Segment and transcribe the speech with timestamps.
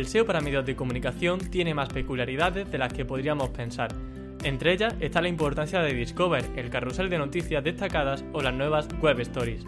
[0.00, 3.90] El SEO para medios de comunicación tiene más peculiaridades de las que podríamos pensar.
[4.44, 8.88] Entre ellas está la importancia de Discover, el carrusel de noticias destacadas o las nuevas
[9.02, 9.66] Web Stories.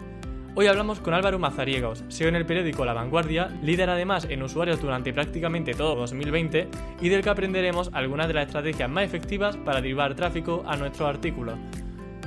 [0.55, 4.81] Hoy hablamos con Álvaro Mazariegos, SEO en el periódico La Vanguardia, líder además en usuarios
[4.81, 6.67] durante prácticamente todo 2020
[6.99, 11.07] y del que aprenderemos algunas de las estrategias más efectivas para derivar tráfico a nuestros
[11.07, 11.59] artículos.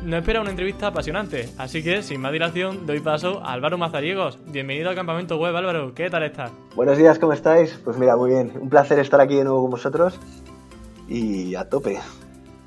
[0.03, 4.39] Nos espera una entrevista apasionante, así que sin más dilación doy paso a Álvaro Mazariegos.
[4.47, 5.95] Bienvenido al Campamento Web, Álvaro.
[5.95, 6.53] ¿Qué tal estás?
[6.77, 7.81] Buenos días, ¿cómo estáis?
[7.85, 8.53] Pues mira, muy bien.
[8.61, 10.19] Un placer estar aquí de nuevo con vosotros
[11.09, 11.99] y a tope.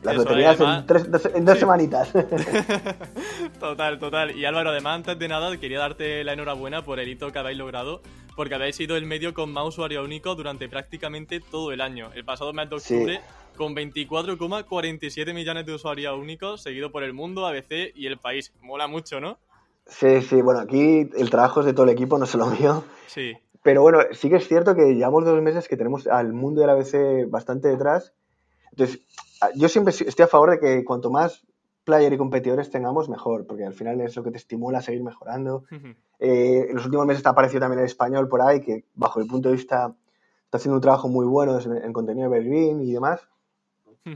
[0.03, 2.11] Las loterías en, dos, semanitas.
[3.59, 4.35] total, total.
[4.35, 7.57] Y Álvaro, además, antes de nada, quería darte la enhorabuena por el hito que habéis
[7.57, 8.01] logrado,
[8.35, 12.11] porque habéis sido el medio con más usuarios únicos durante prácticamente todo el año.
[12.15, 13.21] El pasado mes de octubre
[13.59, 18.53] con 24,47 millones de usuarios únicos, seguido por el mundo, ABC y el país.
[18.61, 19.37] Mola mucho, ¿no?
[19.85, 22.85] Sí, sí, bueno, aquí el trabajo es de todo el equipo, no se lo mío.
[23.07, 23.33] Sí.
[23.61, 26.69] Pero bueno, sí que es cierto que llevamos dos meses que tenemos al mundo del
[26.69, 28.13] ABC bastante detrás.
[28.71, 29.01] Entonces,
[29.55, 31.45] yo siempre estoy a favor de que cuanto más
[31.83, 35.03] player y competidores tengamos, mejor, porque al final es lo que te estimula a seguir
[35.03, 35.65] mejorando.
[36.19, 39.27] Eh, en los últimos meses ha aparecido también el español por ahí, que bajo el
[39.27, 39.93] punto de vista
[40.45, 43.19] está haciendo un trabajo muy bueno en, contenido de Berlín y demás.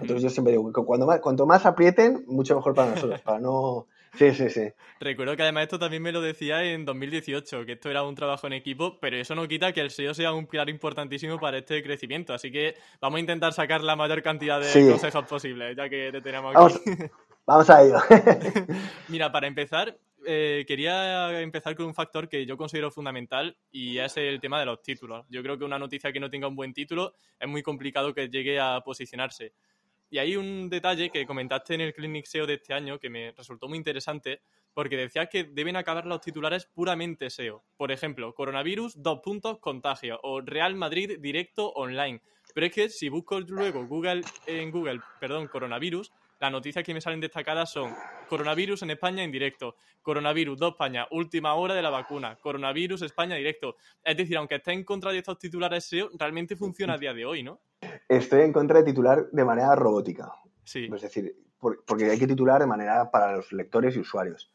[0.02, 3.40] Entonces yo siempre digo que cuando más, cuanto más aprieten, mucho mejor para nosotros, para
[3.40, 3.88] no...
[4.16, 4.72] Sí, sí, sí.
[5.00, 8.46] Recuerdo que además esto también me lo decía en 2018, que esto era un trabajo
[8.46, 11.82] en equipo, pero eso no quita que el SEO sea un pilar importantísimo para este
[11.82, 12.32] crecimiento.
[12.32, 16.22] Así que vamos a intentar sacar la mayor cantidad de consejos posibles, ya que te
[16.22, 16.94] tenemos aquí.
[17.46, 17.98] Vamos, a ello.
[19.10, 24.16] Mira, para empezar, eh, quería empezar con un factor que yo considero fundamental y es
[24.16, 25.26] el tema de los títulos.
[25.30, 28.30] Yo creo que una noticia que no tenga un buen título es muy complicado que
[28.30, 29.54] llegue a posicionarse.
[30.14, 33.32] Y hay un detalle que comentaste en el Clinic SEO de este año que me
[33.32, 34.42] resultó muy interesante
[34.72, 37.64] porque decías que deben acabar los titulares puramente SEO.
[37.78, 42.22] Por ejemplo, coronavirus, dos puntos, contagio o Real Madrid directo online.
[42.54, 47.02] Pero es que si busco luego Google en Google, perdón, coronavirus, las noticias que me
[47.02, 47.94] salen destacadas son
[48.28, 53.36] coronavirus en España en directo, coronavirus 2 España, última hora de la vacuna, coronavirus España
[53.36, 53.76] directo.
[54.04, 57.26] Es decir, aunque esté en contra de estos titulares SEO, realmente funciona a día de
[57.26, 57.62] hoy, ¿no?
[58.10, 60.32] Estoy en contra de titular de manera robótica.
[60.64, 60.90] Sí.
[60.94, 64.52] Es decir, porque hay que titular de manera para los lectores y usuarios.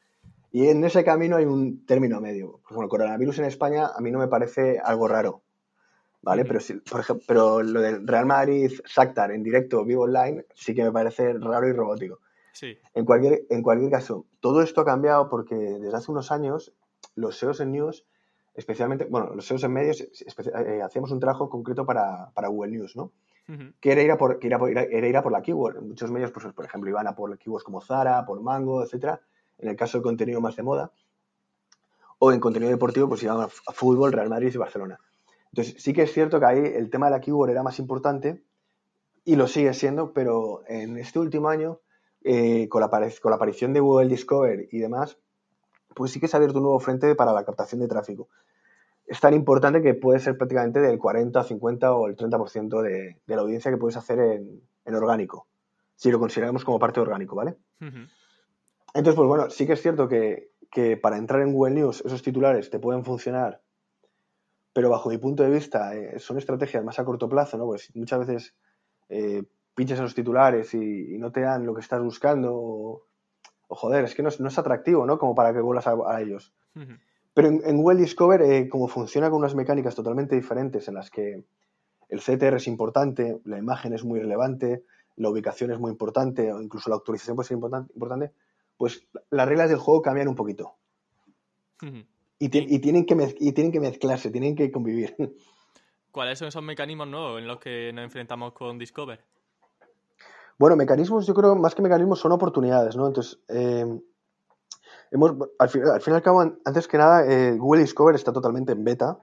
[0.50, 2.60] Y en ese camino hay un término medio.
[2.62, 5.42] Coronavirus en España a mí no me parece algo raro.
[6.20, 6.44] ¿Vale?
[6.44, 10.82] Pero, por ejemplo, pero lo del Real Madrid Shakhtar en directo, vivo online, sí que
[10.82, 12.20] me parece raro y robótico.
[12.52, 12.76] Sí.
[12.94, 16.72] En, cualquier, en cualquier caso, todo esto ha cambiado porque desde hace unos años
[17.14, 18.04] los SEOs en News,
[18.54, 22.96] especialmente, bueno, los SEOs en medios, eh, hacíamos un trabajo concreto para, para Google News,
[22.96, 23.12] ¿no?
[23.80, 24.58] que era ir, a por, que era,
[24.90, 25.80] era ir a por la keyword.
[25.80, 29.22] Muchos medios, pues, por ejemplo, iban a por keywords como Zara, por Mango, etcétera,
[29.58, 30.92] en el caso de contenido más de moda.
[32.18, 35.00] O en contenido deportivo, pues iban a fútbol, Real Madrid y Barcelona.
[35.52, 38.42] Entonces, sí que es cierto que ahí el tema de la keyword era más importante
[39.24, 41.80] y lo sigue siendo, pero en este último año,
[42.22, 45.18] eh, con, la, con la aparición de Google Discover y demás,
[45.94, 48.28] pues sí que se ha abierto un nuevo frente para la captación de tráfico
[49.08, 53.36] es tan importante que puede ser prácticamente del 40, 50 o el 30% de, de
[53.36, 55.46] la audiencia que puedes hacer en, orgánico,
[55.96, 57.56] si lo consideramos como parte orgánico, ¿vale?
[57.78, 60.50] Entonces, pues bueno, sí que es cierto que,
[61.02, 63.62] para entrar en Google News esos titulares te pueden funcionar,
[64.78, 67.66] pero bajo mi punto de vista eh, son estrategias más a corto plazo, ¿no?
[67.66, 68.54] Pues muchas veces
[69.08, 69.42] eh,
[69.74, 73.04] pinches en los titulares y, no te dan lo que estás buscando o,
[73.70, 75.18] joder, es que no es, atractivo, ¿no?
[75.18, 76.54] Como para que vuelvas a, ellos.
[77.34, 81.42] Pero en, Google Discover, eh, como funciona con unas mecánicas totalmente diferentes en las que
[82.08, 84.84] el CTR es importante, la imagen es muy relevante,
[85.16, 88.32] la ubicación es muy importante, o incluso la autorización puede ser importante,
[88.76, 90.76] pues las reglas del juego cambian un poquito.
[92.38, 95.16] Y, tienen que y tienen que mezclarse, tienen que convivir.
[96.10, 99.20] ¿Cuáles son esos mecanismos nuevos en los que nos enfrentamos con Discover?
[100.58, 103.06] Bueno, mecanismos, yo creo, más que mecanismos, son oportunidades, ¿no?
[103.06, 103.84] Entonces, eh,
[105.58, 109.18] al, fin, y al cabo, antes que nada, eh, Google Discover está totalmente en beta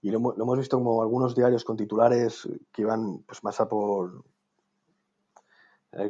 [0.00, 4.24] y lo, hemos visto como algunos diarios con titulares que iban pues, más a por...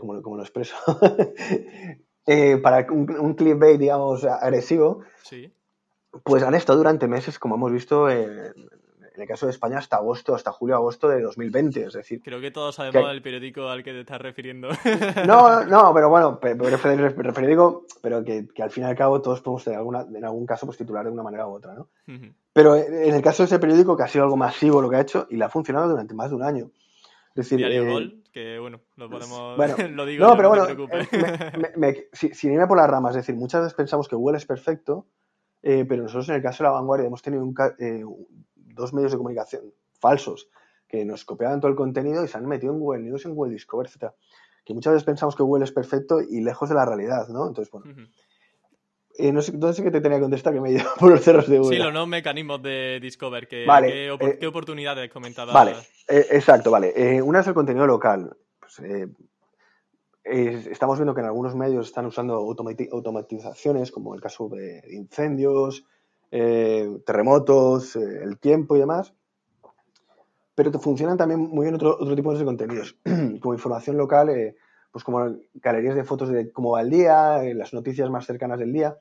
[0.00, 0.76] como, lo expreso.
[2.26, 5.52] Eh, para un, un clickbait, digamos, agresivo, sí.
[6.24, 8.54] Pues han estado durante meses, como hemos visto, en,
[9.20, 12.22] en el caso de España hasta agosto, hasta julio-agosto de 2020, es decir...
[12.22, 14.68] Creo que todos sabemos del periódico al que te estás refiriendo.
[15.26, 16.78] No, no, pero bueno, pero,
[17.34, 20.66] periódico, pero que, al fin y al cabo todos podemos tener alguna, en algún caso
[20.66, 21.88] pues titular de una manera u otra, ¿no?
[22.52, 25.00] Pero en el caso de ese periódico que ha sido algo masivo lo que ha
[25.00, 26.70] hecho y le ha funcionado durante más de un año.
[27.30, 29.58] Es decir, Diario eh, Gol, que bueno, lo podemos.
[29.90, 33.74] lo digo, no, pero bueno, eh, sin irme por las ramas, es decir, muchas veces
[33.74, 35.06] pensamos que Google es perfecto,
[35.62, 37.44] eh, pero nosotros en el caso de la vanguardia hemos tenido
[38.54, 40.48] dos medios de comunicación falsos
[40.88, 43.52] que nos copiaban todo el contenido y se han metido en Google News, en Google
[43.52, 44.12] Discover, etc.
[44.64, 47.46] Que muchas veces pensamos que Google es perfecto y lejos de la realidad, ¿no?
[47.46, 47.94] Entonces, bueno.
[49.18, 51.10] Eh, no, sé, no sé qué te tenía que contestar, que me he ido por
[51.10, 51.76] los cerros de Google.
[51.76, 53.46] Sí, los nuevos mecanismos de Discover.
[53.46, 54.06] Que, ¿qué,
[54.40, 55.54] eh, oportunidades comentabas?
[55.54, 55.72] Vale,
[56.08, 57.22] eh, exacto, vale.
[57.22, 58.36] una es el contenido local.
[58.58, 58.80] Pues,
[60.30, 65.84] estamos viendo que en algunos medios están usando automatizaciones, como el caso de incendios,
[66.30, 69.14] terremotos, el tiempo y demás.
[70.54, 72.96] Pero te funcionan también muy bien otro, otro tipo de contenidos,
[73.40, 74.54] como información local
[74.90, 78.72] pues como galerías de fotos de cómo va el día, las noticias más cercanas del
[78.72, 78.98] día.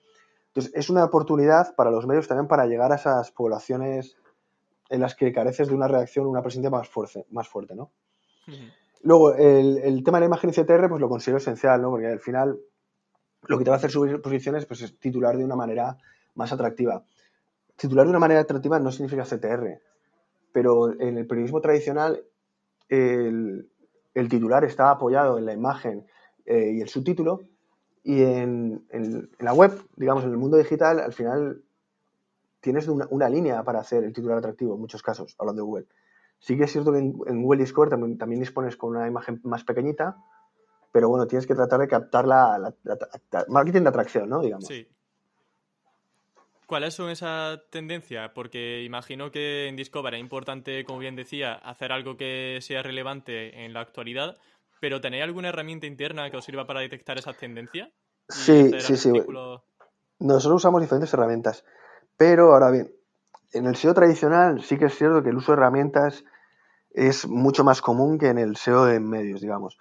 [0.47, 4.17] Entonces, es una oportunidad para los medios también para llegar a esas poblaciones
[4.89, 7.91] en las que careces de una reacción, una presencia más fuerte, más fuerte ¿no?
[9.01, 11.89] Luego, el, tema de la imagen CTR, pues lo considero esencial, ¿no?
[11.89, 12.59] Porque al final
[13.47, 15.97] lo que te va a hacer subir posiciones pues, es titular de una manera
[16.35, 17.05] más atractiva.
[17.75, 19.81] Titular de una manera atractiva no significa CTR,
[20.51, 22.23] pero en el periodismo tradicional
[22.89, 23.69] el,
[24.13, 26.05] titular está apoyado en la imagen
[26.45, 27.41] eh, y el subtítulo,
[28.03, 28.87] y en,
[29.39, 31.61] la web, digamos, en el mundo digital, al final
[32.59, 35.85] tienes una, línea para hacer el titular atractivo, en muchos casos, hablando de Google.
[36.39, 40.17] Sí que es cierto que en, Google Discover también, dispones con una imagen más pequeñita,
[40.91, 42.73] pero bueno, tienes que tratar de captar la,
[43.49, 44.41] marketing de atracción, ¿no?
[44.41, 44.65] Digamos.
[44.65, 44.87] Sí.
[46.65, 48.31] ¿Cuáles son esas tendencias?
[48.33, 53.65] Porque imagino que en Discover es importante, como bien decía, hacer algo que sea relevante
[53.65, 54.37] en la actualidad,
[54.79, 57.89] pero ¿tenéis alguna herramienta interna que os sirva para detectar esas tendencias?
[58.29, 59.11] Sí, sí, sí.
[60.19, 61.65] Nosotros usamos diferentes herramientas,
[62.17, 62.93] pero ahora bien,
[63.53, 66.23] en el SEO tradicional sí que es cierto que el uso de herramientas
[66.91, 69.77] es mucho más común que en el SEO en medios, digamos.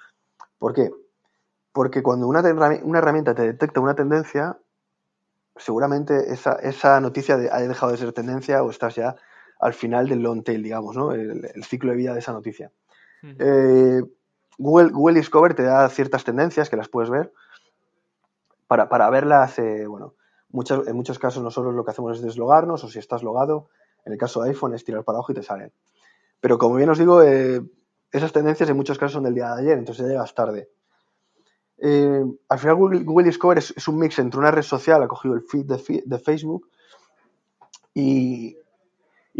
[0.59, 0.91] ¿Por qué?
[1.73, 2.41] Porque cuando una,
[2.83, 4.59] una herramienta te detecta una tendencia,
[5.57, 9.17] seguramente esa, esa noticia ha dejado de ser tendencia o estás ya
[9.61, 11.13] al final del long tail, digamos, ¿no?
[11.13, 12.71] El, ciclo de vida de esa noticia.
[13.23, 14.01] Eh,
[14.57, 17.33] Google, Google, Discover te da ciertas tendencias que las puedes ver.
[18.67, 20.15] Para, para verlas, eh, bueno,
[20.53, 23.69] en muchos casos nosotros lo que hacemos es deslogarnos o si estás logado,
[24.05, 25.73] en el caso de iPhone es tirar para abajo y te salen.
[26.41, 27.63] Pero como bien os digo, eh,
[28.11, 30.71] esas tendencias en muchos casos son del día de ayer, entonces ya llegas tarde.
[31.81, 35.43] Eh, al final Google, Discover es, un mix entre una red social, ha cogido el
[35.43, 36.69] feed de, Facebook
[37.95, 38.57] y,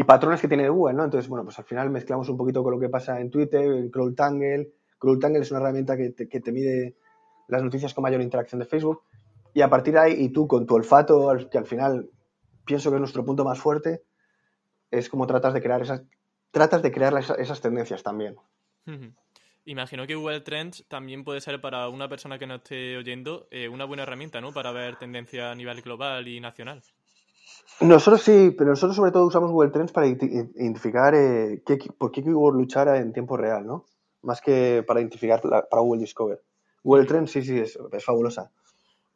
[0.07, 1.05] patrones que tiene Google, ¿no?
[1.05, 3.91] Entonces, bueno, pues al final mezclamos un poquito con lo que pasa en Twitter, en
[3.91, 4.73] CrawlTangle.
[4.99, 6.97] CrawlTangle es una herramienta que te, mide
[7.49, 9.03] las noticias con mayor interacción de Facebook.
[9.59, 12.09] Y a partir de ahí, y tú con tu olfato, que al final
[12.65, 14.05] pienso que es nuestro punto más fuerte,
[14.89, 16.05] es como tratas de crear esas,
[16.53, 18.37] tratas de crear esas, tendencias también.
[19.65, 23.69] Imagino que Google Trends también puede ser para una persona que no esté oyendo eh,
[23.69, 24.53] una buena herramienta, ¿no?
[24.53, 26.81] Para ver tendencia a nivel global y nacional.
[27.81, 31.65] Nosotros sí, pero nosotros sobre todo usamos Google Trends para identificar eh,
[31.99, 33.87] por qué Google luchara en tiempo real, ¿no?
[34.23, 36.45] Más que para identificar para Google Discover.
[36.85, 38.53] Google Trends sí, sí, es fabulosa.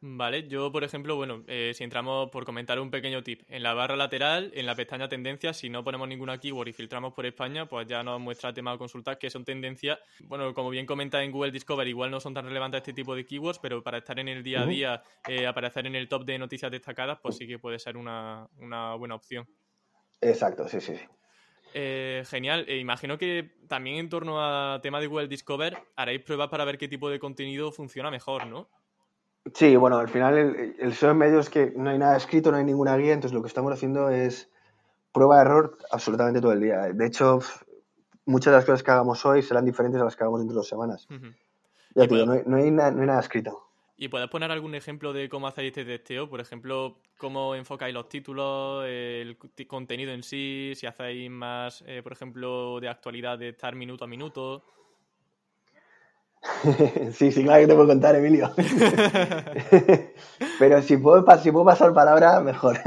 [0.05, 3.73] Vale, yo por ejemplo, bueno, eh, si entramos por comentar un pequeño tip, en la
[3.73, 7.69] barra lateral, en la pestaña tendencias, si no ponemos ninguna keyword y filtramos por España,
[7.69, 11.31] pues ya nos muestra tema a consultar que son tendencias, bueno, como bien comenta en
[11.31, 14.27] Google Discover, igual no son tan relevantes este tipo de keywords, pero para estar en
[14.27, 17.57] el día a día, eh, aparecer en el top de noticias destacadas, pues sí que
[17.57, 18.49] puede ser una,
[18.97, 19.47] buena opción.
[20.19, 21.05] Exacto, sí, sí, sí.
[21.73, 22.69] Eh, genial.
[22.69, 26.89] imagino que también en torno a tema de Google Discover haréis pruebas para ver qué
[26.89, 28.67] tipo de contenido funciona mejor, ¿no?
[29.53, 32.51] Sí, bueno, al final el, el SEO en medio es que no hay nada escrito,
[32.51, 34.49] no hay ninguna guía, entonces lo que estamos haciendo es
[35.13, 36.91] prueba de error absolutamente todo el día.
[36.91, 37.39] De hecho,
[38.25, 40.57] muchas de las cosas que hagamos hoy serán diferentes a las que hagamos dentro de
[40.57, 41.07] dos semanas.
[41.95, 43.67] Ya te digo, no hay, nada, escrito.
[43.95, 46.27] ¿Y puedes poner algún ejemplo de cómo hacéis este testeo?
[46.27, 52.11] Por ejemplo, cómo enfocáis los títulos, el contenido en sí, si hacéis más, eh, por
[52.11, 54.63] ejemplo, de actualidad de estar minuto a minuto.
[57.13, 58.51] sí, sí, claro que te puedo contar, Emilio.
[60.59, 62.77] Pero si puedo, si puedo pasar palabra, mejor.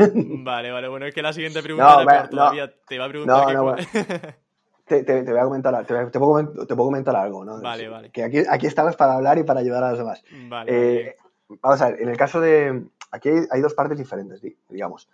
[0.44, 3.54] vale, vale, bueno, es que la siguiente pregunta no, todavía te va a preguntar.
[3.54, 3.76] No, no,
[4.86, 7.60] te, te, voy a comentar, te, te, puedo, te, puedo, comentar algo, ¿no?
[7.60, 8.10] Vale, vale.
[8.10, 10.22] Que aquí, aquí estamos para hablar y para ayudar a los demás.
[10.48, 11.16] Vale, eh,
[11.48, 12.86] Vamos a ver, en el caso de.
[13.12, 15.08] Aquí hay, dos partes diferentes, digamos.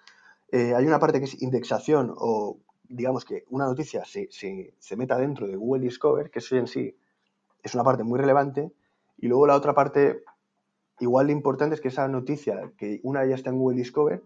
[0.51, 2.59] Eh, hay una parte que es indexación o
[2.89, 6.95] digamos que una noticia se, se, meta dentro de Google Discover, que eso en sí
[7.63, 8.73] es una parte muy relevante,
[9.19, 10.25] y luego la otra parte
[11.01, 14.23] igual de importante es que esa noticia, que una ya está en Google Discover,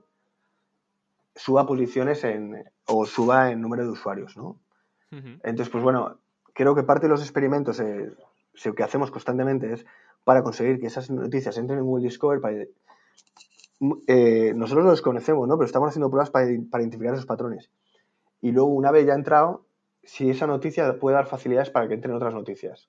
[1.34, 4.58] suba posiciones en, o suba en número de usuarios, ¿no?
[5.10, 6.18] Entonces, pues bueno,
[6.52, 8.12] creo que parte de los experimentos eh,
[8.76, 9.86] que hacemos constantemente es
[10.24, 12.66] para conseguir que esas noticias entren en Google Discover, para,
[14.06, 15.56] eh, nosotros los conocemos, ¿no?
[15.56, 17.70] Pero estamos haciendo pruebas para, identificar esos patrones.
[18.40, 19.64] Y luego, una vez ya entrado,
[20.02, 22.88] si esa noticia puede dar facilidades para que entren otras noticias.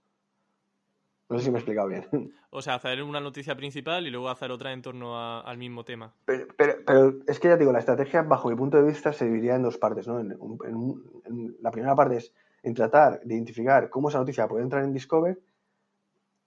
[1.30, 2.06] No sé si me he explicado bien.
[2.50, 6.16] O sea, hacer una noticia principal y luego hacer otra en torno al mismo tema.
[6.26, 9.56] Pero, pero, es que ya digo, la estrategia, bajo mi punto de vista, se dividiría
[9.56, 10.08] en dos partes.
[10.08, 10.24] ¿no?
[10.24, 15.40] la primera parte es en tratar de identificar cómo esa noticia puede entrar en Discover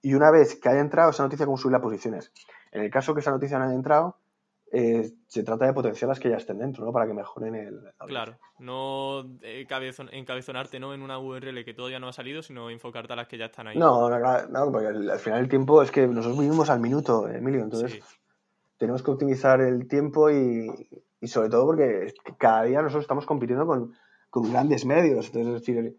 [0.01, 2.33] y una vez que haya entrado esa noticia, cómo subir las posiciones.
[2.71, 4.17] En el caso que esa noticia no haya entrado,
[4.73, 6.93] eh, se trata de potenciar las que ya estén dentro, ¿no?
[6.93, 7.81] Para que mejoren el...
[8.07, 10.93] Claro, no encabezonarte ¿no?
[10.93, 13.67] en una URL que todavía no ha salido, sino enfocarte a las que ya están
[13.67, 13.77] ahí.
[13.77, 17.99] No, no, porque al, final el tiempo es que nosotros vivimos al minuto, Emilio, entonces
[18.77, 20.69] tenemos que optimizar el tiempo y,
[21.23, 23.93] sobre todo porque cada día nosotros estamos compitiendo con,
[24.51, 25.97] grandes medios, entonces es decir,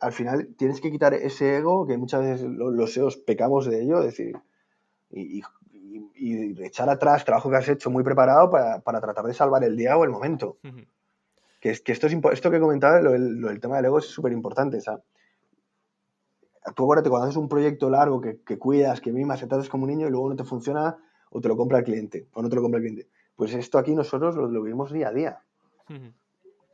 [0.00, 4.00] al final tienes que quitar ese ego que muchas veces los, SEOs pecamos de ello,
[4.00, 4.36] es decir,
[5.10, 5.42] y, y,
[6.18, 10.04] echar atrás trabajo que has hecho muy preparado para, tratar de salvar el día o
[10.04, 10.58] el momento.
[11.60, 14.78] que, que, esto, es, esto que comentaba, lo, el, tema del ego es súper importante.
[14.78, 15.02] O
[16.74, 19.90] tú acuérdate, cuando haces un proyecto largo que, cuidas, que mimas, que tratas como un
[19.90, 20.96] niño y luego no te funciona
[21.30, 23.08] o te lo compra el cliente o no te lo compra el cliente.
[23.36, 25.42] Pues esto aquí nosotros lo, vivimos día a día.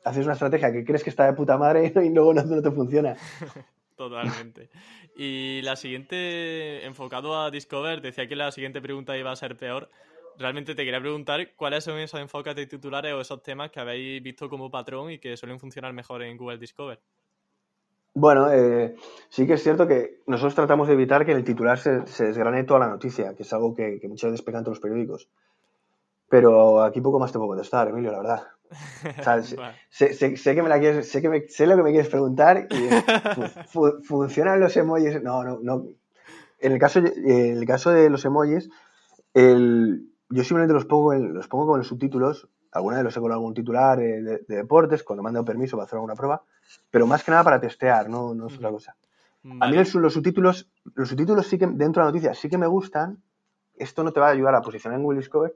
[0.04, 2.70] Haces una estrategia que crees que está de puta madre y luego no, no te
[2.70, 3.16] funciona.
[3.96, 4.70] Totalmente.
[5.16, 9.88] Y la siguiente, enfocado a Discover, decía que la siguiente pregunta iba a ser peor.
[10.38, 14.20] Realmente te quería preguntar cuáles son esos enfoques de titulares o esos temas que habéis
[14.22, 17.00] visto como patrón y que suelen funcionar mejor en Google Discover.
[18.14, 18.94] Bueno, eh,
[19.28, 22.80] sí que es cierto que nosotros tratamos de evitar que el titular se, desgrane toda
[22.80, 25.28] la noticia, que es algo que, muchas veces pegan todos los periódicos.
[26.28, 28.42] Pero aquí poco más te puedo contestar, Emilio, la verdad.
[29.90, 32.88] sé, que me la quieres, sé, que sé lo que me quieres preguntar y
[34.04, 35.22] funcionan los emojis.
[35.22, 35.86] No, no, no.
[36.60, 38.70] En el caso, en el caso de los emojis,
[39.34, 42.48] el, yo simplemente los pongo, los pongo con los subtítulos.
[42.72, 46.16] Alguna vez los he con algún titular de, deportes, cuando mando permiso para hacer alguna
[46.16, 46.42] prueba,
[46.90, 48.96] pero más que nada para testear, no, no es otra cosa.
[49.60, 52.66] A mí los subtítulos, los subtítulos sí que dentro de la noticia sí que me
[52.66, 53.22] gustan.
[53.76, 55.54] Esto no te va a ayudar a posicionar en Google Discover,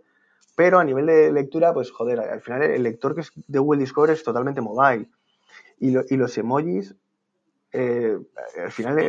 [0.57, 3.81] pero a nivel de lectura, pues joder, al final el lector que es de Google
[3.81, 5.09] Discover es totalmente mobile.
[5.79, 6.97] Y, y los emojis,
[7.73, 8.19] eh,
[8.65, 9.09] al final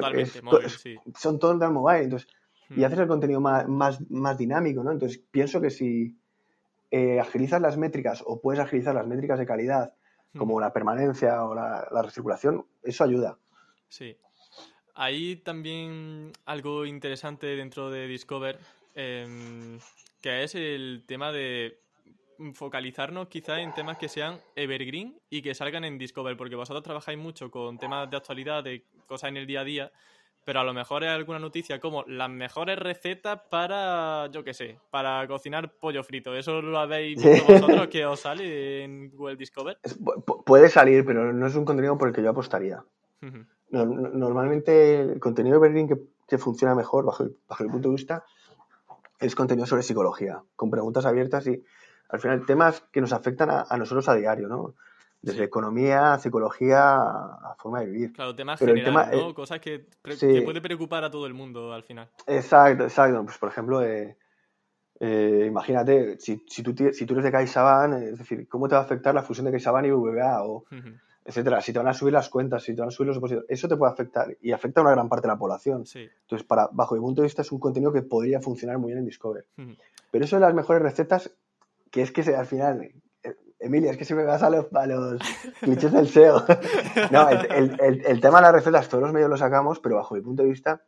[1.17, 2.03] son todos de mobile.
[2.03, 2.29] Entonces,
[2.69, 2.83] Y hmm.
[2.83, 4.91] haces el contenido más, más, dinámico, ¿no?
[4.91, 6.15] Entonces, pienso que si
[6.91, 9.93] eh, agilizas las métricas o puedes agilizar las métricas de calidad,
[10.37, 10.61] como hmm.
[10.61, 13.39] la permanencia o la, la recirculación, eso ayuda.
[13.87, 14.15] Sí.
[14.93, 18.59] Hay también algo interesante dentro de Discover.
[18.95, 19.79] Em,
[20.21, 21.79] que es el tema de
[22.53, 27.17] focalizarnos quizás en temas que sean evergreen y que salgan en Discover, porque vosotros trabajáis
[27.17, 29.91] mucho con temas de actualidad, de cosas en el día a día,
[30.45, 34.79] pero a lo mejor es alguna noticia como las mejores recetas para, yo qué sé,
[34.89, 36.33] para cocinar pollo frito.
[36.33, 39.77] ¿Eso lo habéis visto vosotros que os sale en Google Discover?
[40.45, 42.83] puede salir, pero no es un contenido por el que yo apostaría.
[43.69, 45.97] normalmente el contenido evergreen que,
[46.27, 48.23] que funciona mejor bajo bajo el punto de vista
[49.19, 51.63] es contenido sobre psicología, con preguntas abiertas y
[52.09, 54.75] al final temas que nos afectan a, nosotros a diario, ¿no?
[55.21, 58.13] Desde economía, psicología, a forma de vivir.
[58.13, 59.33] Claro, temas generales, ¿no?
[59.33, 62.09] Cosas que, puede preocupar a todo el mundo al final.
[62.25, 63.23] Exacto, exacto.
[63.25, 64.17] Pues por ejemplo, eh,
[65.01, 68.81] eh, imagínate, si, si, tú, si tú eres de CaixaBank, es decir, ¿cómo te va
[68.81, 70.43] a afectar la fusión de CaixaBank y BBVA?
[70.45, 70.63] O,
[71.25, 71.61] etcétera.
[71.61, 73.67] Si te van a subir las cuentas, si te van a subir los depósitos, eso
[73.67, 75.83] te puede afectar y afecta a una gran parte de la población.
[75.93, 78.99] Entonces, para, bajo mi punto de vista, es un contenido que podría funcionar muy bien
[78.99, 79.45] en Discover.
[80.11, 81.31] Pero eso de las mejores recetas,
[81.91, 82.81] que es que se, al final,
[83.23, 84.67] eh, Emilia, es que si me vas a los,
[85.61, 86.45] clichés del SEO.
[87.11, 90.43] no, el, tema de las recetas, todos los medios lo sacamos, pero bajo mi punto
[90.43, 90.81] de vista,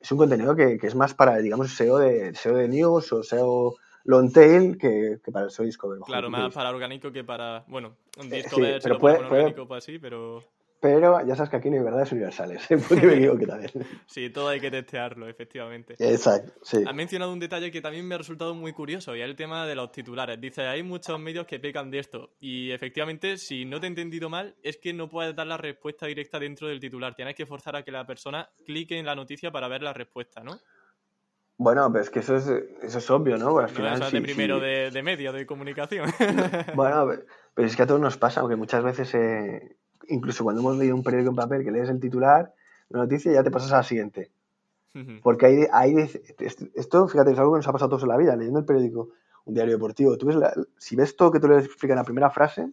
[0.00, 3.74] es un contenido que, es más para, digamos, SEO de, SEO de news o SEO
[4.04, 6.00] long tail que, para el SEO Discover.
[6.00, 7.64] Claro, más para orgánico que para.
[7.68, 10.42] Bueno, un eh, Discover sí, pero puede, orgánico para así, pero.
[10.82, 12.76] Pero ya sabes que aquí no hay verdades universales, ¿eh?
[12.76, 13.70] porque me que también.
[14.04, 15.94] Sí, todo hay que testearlo, efectivamente.
[15.96, 16.82] Exacto, sí.
[16.84, 19.64] Has mencionado un detalle que también me ha resultado muy curioso, y es el tema
[19.64, 20.40] de los titulares.
[20.40, 24.28] Dice, hay muchos medios que pecan de esto, y efectivamente, si no te he entendido
[24.28, 27.14] mal, es que no puedes dar la respuesta directa dentro del titular.
[27.14, 30.42] Tienes que forzar a que la persona clique en la noticia para ver la respuesta,
[30.42, 30.58] ¿no?
[31.58, 32.48] Bueno, pero es que eso es,
[32.82, 33.56] eso es obvio, ¿no?
[33.58, 36.10] Al final, no, de primero De, de, medio, de comunicación.
[36.74, 37.10] bueno,
[37.54, 39.76] pero es que a todos nos pasa, aunque muchas veces, eh,
[40.08, 42.52] incluso cuando hemos leído un periódico en papel, que lees el titular,
[42.88, 44.30] la noticia y ya te pasas a la siguiente.
[45.22, 45.94] Porque hay, hay,
[46.74, 48.66] esto, fíjate, es algo que nos ha pasado a todos en la vida, leyendo el
[48.66, 49.08] periódico,
[49.46, 50.18] un diario deportivo.
[50.18, 50.36] Tú ves
[50.76, 52.70] si ves todo que tú le explicas en la primera frase,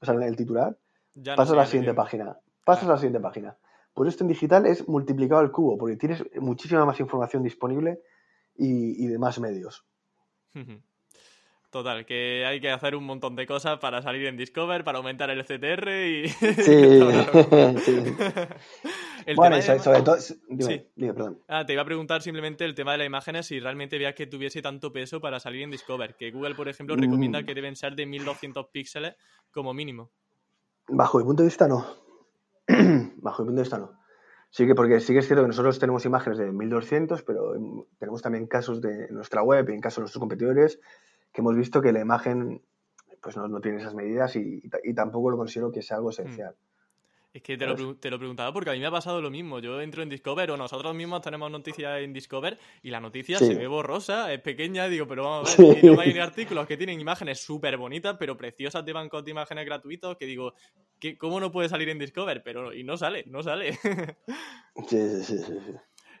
[0.00, 0.76] o sea, en el titular,
[1.24, 2.36] pasas a la siguiente página.
[2.66, 3.56] Pasas a la siguiente página.
[3.98, 8.00] Por esto en digital es multiplicado al cubo, porque tienes muchísima más información disponible
[8.54, 9.84] y, y de más medios.
[11.70, 15.30] Total, que hay que hacer un montón de cosas para salir en Discover, para aumentar
[15.30, 16.28] el CTR y...
[16.28, 17.00] Sí,
[19.34, 20.16] bueno, sobre, todo...
[20.48, 21.42] Dime, perdón.
[21.48, 24.28] Ah, te iba a preguntar simplemente el tema de las imágenes si realmente veas que
[24.28, 27.46] tuviese tanto peso para salir en Discover, que Google, por ejemplo, recomienda mm.
[27.46, 29.16] que deben ser de 1200 píxeles
[29.50, 30.12] como mínimo.
[30.86, 32.06] Bajo mi punto de vista, no.
[33.16, 33.98] Bajo mi punto de no.
[34.50, 37.52] Sí que, porque sí que es cierto que nosotros tenemos imágenes de 1200, pero
[37.98, 40.80] tenemos también casos de nuestra web y en casos de nuestros competidores
[41.32, 42.62] que hemos visto que la imagen
[43.20, 44.62] pues no, tiene esas medidas y,
[44.94, 46.54] tampoco lo considero que sea algo esencial.
[47.32, 49.58] Es que te lo, te lo, preguntaba porque a mí me ha pasado lo mismo.
[49.58, 53.54] Yo entro en Discover o nosotros mismos tenemos noticias en Discover y la noticia se
[53.54, 57.40] ve borrosa, es pequeña, digo, pero vamos a ver, no hay artículos que tienen imágenes
[57.40, 60.54] súper bonitas, pero preciosas de bancos de imágenes gratuitos, que digo,
[61.18, 62.42] ¿cómo no puede salir en Discover?
[62.42, 63.72] Pero, y no sale, no sale.
[64.88, 65.58] sí, sí, sí.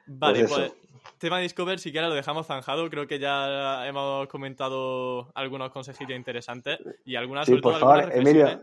[0.06, 0.72] Vale, pues, pues
[1.18, 2.88] tema Discover, si quieres lo dejamos zanjado.
[2.90, 8.60] Creo que ya hemos comentado algunos consejillos interesantes y algunas sí, por favor, Emilio,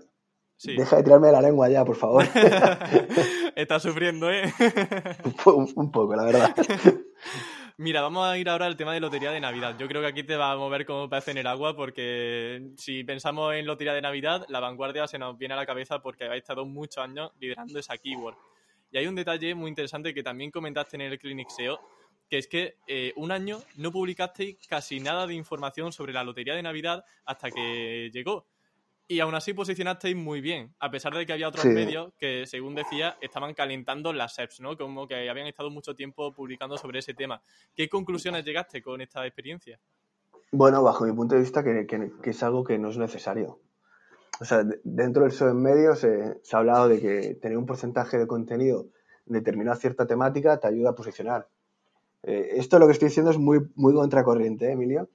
[0.64, 2.24] deja de tirarme la lengua ya, por favor.
[3.56, 4.52] Estás sufriendo, ¿eh?
[5.46, 6.56] un, poco, la verdad.
[7.78, 9.76] Mira, vamos a ir ahora al tema de lotería de Navidad.
[9.78, 13.04] Yo creo que aquí te va a mover como pez en el agua porque si
[13.04, 16.36] pensamos en lotería de Navidad, la vanguardia se nos viene a la cabeza porque ha
[16.36, 18.38] estado muchos años liderando esa keyword.
[18.92, 21.80] Y hay un detalle muy interesante que también comentaste en el Clinic SEO,
[22.30, 26.56] que es que eh, un año no publicasteis casi nada de información sobre la lotería
[26.56, 28.48] de Navidad hasta que llegó.
[29.08, 32.74] Y aún así posicionasteis muy bien, a pesar de que había otros medios que, según
[32.74, 34.76] decía, estaban calentando las SEPs, ¿no?
[34.76, 37.42] Como que habían estado mucho tiempo publicando sobre ese tema.
[37.76, 39.80] ¿Qué conclusiones llegaste con esta experiencia?
[40.52, 43.60] Bueno, bajo mi punto de vista, que, que es algo que no es necesario
[44.40, 48.18] o sea, dentro del SEO en medios se ha hablado de que tener un porcentaje
[48.18, 48.88] de contenido
[49.26, 51.48] determinado cierta temática te ayuda a posicionar.
[52.24, 55.10] Eh, esto lo que estoy diciendo es muy, muy contracorriente, ¿eh, Emilio.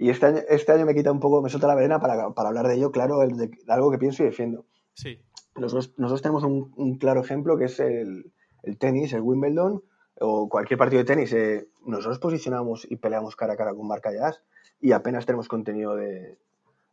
[0.00, 2.66] Y este año, este año me quita un poco, me suelta la verena para, hablar
[2.66, 4.64] de ello, claro, de, algo que pienso y defiendo.
[4.94, 5.20] Sí.
[5.56, 8.32] Nosotros, nosotros tenemos un, claro ejemplo que es el,
[8.78, 9.84] tenis, el Wimbledon
[10.18, 11.34] o cualquier partido de tenis.
[11.34, 14.42] Eh, nosotros posicionamos y peleamos cara a cara con marca jazz
[14.80, 16.38] y apenas tenemos contenido de,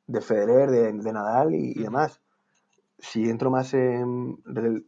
[0.08, 2.20] de Federer, de, Nadal y, demás.
[3.00, 4.38] Si entro más en.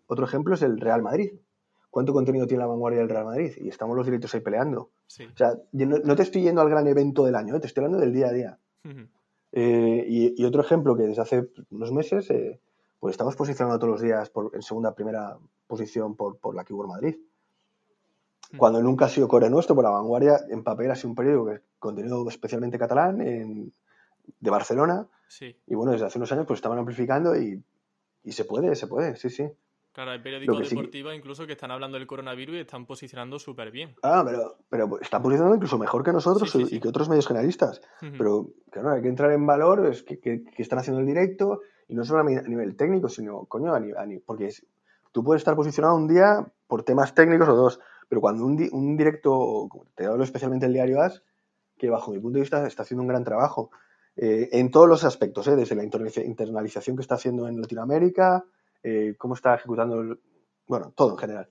[0.08, 1.32] otro ejemplo es el Real Madrid.
[1.90, 3.54] ¿Cuánto contenido tiene la vanguardia del Real Madrid?
[3.58, 4.82] Y estamos los directos ahí peleando.
[4.82, 7.60] O sea, no, te estoy yendo al gran evento del año, ¿eh?
[7.60, 8.60] te estoy hablando del día a día.
[9.52, 12.60] Eh, y, otro ejemplo que desde hace unos meses, eh,
[13.00, 16.90] pues estamos posicionando todos los días por, en segunda, primera posición por, por la Keyword
[16.90, 17.16] Madrid.
[18.58, 21.46] Cuando nunca ha sido core nuestro, por la vanguardia, en papel ha sido un periódico
[21.46, 23.74] que contenido especialmente catalán, en,
[24.40, 25.08] de Barcelona.
[25.28, 25.56] Sí.
[25.68, 27.64] Y bueno, desde hace unos años pues estaban amplificando y,
[28.28, 29.50] se puede, se puede, sí, sí.
[29.92, 33.96] Claro, hay periódicos deportivos incluso que están hablando del coronavirus y están posicionando súper bien.
[34.04, 37.82] Ah, pero, pero están posicionando incluso mejor que nosotros y que otros medios generalistas.
[38.00, 42.04] Pero claro, hay que entrar en valor, es que, están haciendo el directo y no
[42.04, 44.54] solo a nivel técnico, sino, coño, a nivel, porque
[45.12, 48.96] tú puedes estar posicionado un día por temas técnicos o dos, pero cuando un, un
[48.96, 51.24] directo, te hablo especialmente el diario AS,
[51.80, 53.72] que bajo mi punto de vista está haciendo un gran trabajo
[54.16, 55.56] eh, en todos los aspectos, ¿eh?
[55.56, 58.44] desde la internalización que está haciendo en Latinoamérica,
[58.84, 60.18] eh, cómo está ejecutando,
[60.68, 61.50] bueno, todo en general.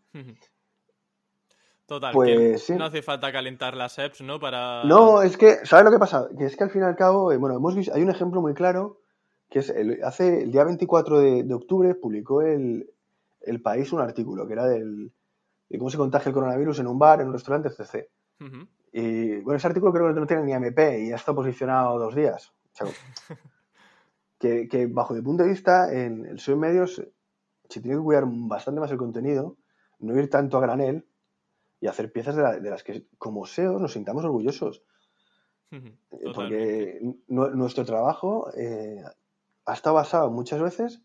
[1.87, 4.39] Total, pues, no hace falta calentar las apps, ¿no?
[4.39, 4.85] Para...
[4.85, 6.29] No, es que, ¿sabes lo que pasa?
[6.37, 8.53] Que es que al fin y al cabo, bueno, hemos visto, hay un ejemplo muy
[8.53, 9.01] claro,
[9.49, 12.91] que es, el, hace el día 24 de, octubre publicó el,
[13.41, 15.13] el, País un artículo que era del,
[15.69, 18.07] de cómo se contagia el coronavirus en un bar, en un restaurante, etc.
[18.93, 22.15] Y bueno, ese artículo creo que no tiene ni MP y ya está posicionado dos
[22.15, 22.53] días
[24.39, 27.03] que, bajo mi punto de vista, en el SEO medios
[27.69, 29.57] se tiene que cuidar bastante más el contenido,
[29.99, 31.07] no ir tanto a granel
[31.81, 34.83] y hacer piezas de, las que como SEO nos sintamos orgullosos.
[36.35, 39.03] Porque nuestro trabajo eh,
[39.67, 41.03] ha estado basado muchas veces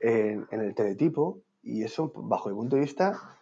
[0.00, 3.38] en, el teletipo y eso, bajo mi punto de vista,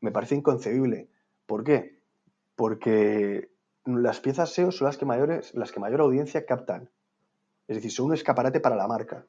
[0.00, 1.08] me parece inconcebible.
[1.46, 2.00] ¿Por qué?
[2.56, 3.50] Porque
[3.84, 6.90] las piezas SEO son las que, mayores, las que mayor audiencia captan.
[7.68, 9.26] Es decir, son un escaparate para la marca.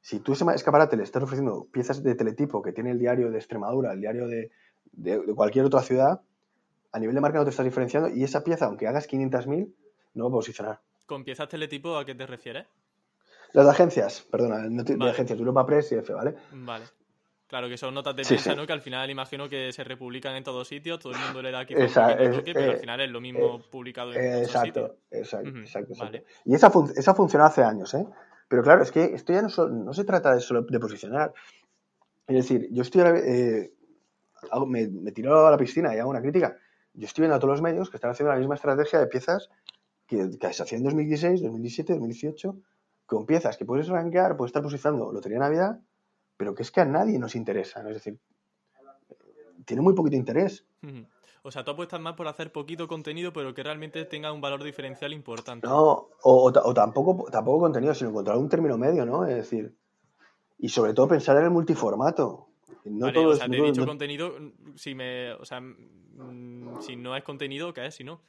[0.00, 3.38] Si tú ese escaparate le estás ofreciendo piezas de teletipo que tiene el diario de
[3.38, 4.50] Extremadura, el diario de,
[5.34, 6.20] cualquier otra ciudad,
[6.92, 9.72] a nivel de marca no te estás diferenciando y esa pieza, aunque hagas 500.000,
[10.14, 10.80] no va a posicionar.
[11.06, 12.66] ¿Con piezas teletipo a qué te refieres?
[13.52, 16.34] Las de agencias, perdona, no de agencias, Europa Press y F, ¿vale?
[16.52, 16.84] Vale.
[17.50, 18.64] Claro, que son notas de prensa, ¿no?
[18.64, 21.60] Que al final imagino que se republican en todos sitios, todo el mundo le da
[21.60, 24.98] aquí un toque, pero al eh, final es lo mismo eh, publicado en eh, exacto,
[25.10, 26.18] Exacto, exacto, exacto.
[26.44, 28.06] Y esa, esa funcionó hace años, ¿eh?
[28.50, 31.32] Pero claro, es que esto ya no, no se trata de solo de posicionar.
[32.26, 33.72] Es decir, yo estoy eh,
[34.66, 36.56] me, me tiro a la piscina y hago una crítica.
[36.92, 39.48] Yo estoy viendo a todos los medios que están haciendo la misma estrategia de piezas
[40.06, 42.56] que, que se hacía en 2016, 2017, 2018,
[43.06, 45.80] con piezas que puedes rankear, puedes estar posicionando Lotería Navidad
[46.40, 47.90] pero que es que a nadie nos interesa, ¿no?
[47.90, 48.18] Es decir,
[49.66, 50.64] tiene muy poquito interés.
[51.42, 54.62] O sea, tú apuestas más por hacer poquito contenido, pero que realmente tenga un valor
[54.62, 55.66] diferencial importante.
[55.66, 59.26] No, o, tampoco, tampoco contenido, sino encontrar un término medio, ¿no?
[59.26, 59.74] Es decir,
[60.58, 62.48] y sobre todo pensar en el multiformato.
[62.84, 64.34] No todo o sea, te he dicho contenido,
[64.74, 67.94] si me, o sea, mm, si no es contenido, ¿qué es?
[67.94, 68.20] Si no.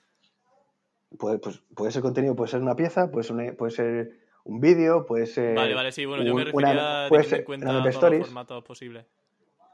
[1.17, 5.05] Puede, pues, puede ser contenido, puede ser una pieza, puede ser, puede ser un vídeo,
[5.05, 5.55] puede ser.
[5.55, 9.05] Vale, vale, sí, bueno, yo me refería a tener en cuenta todos los formatos posibles.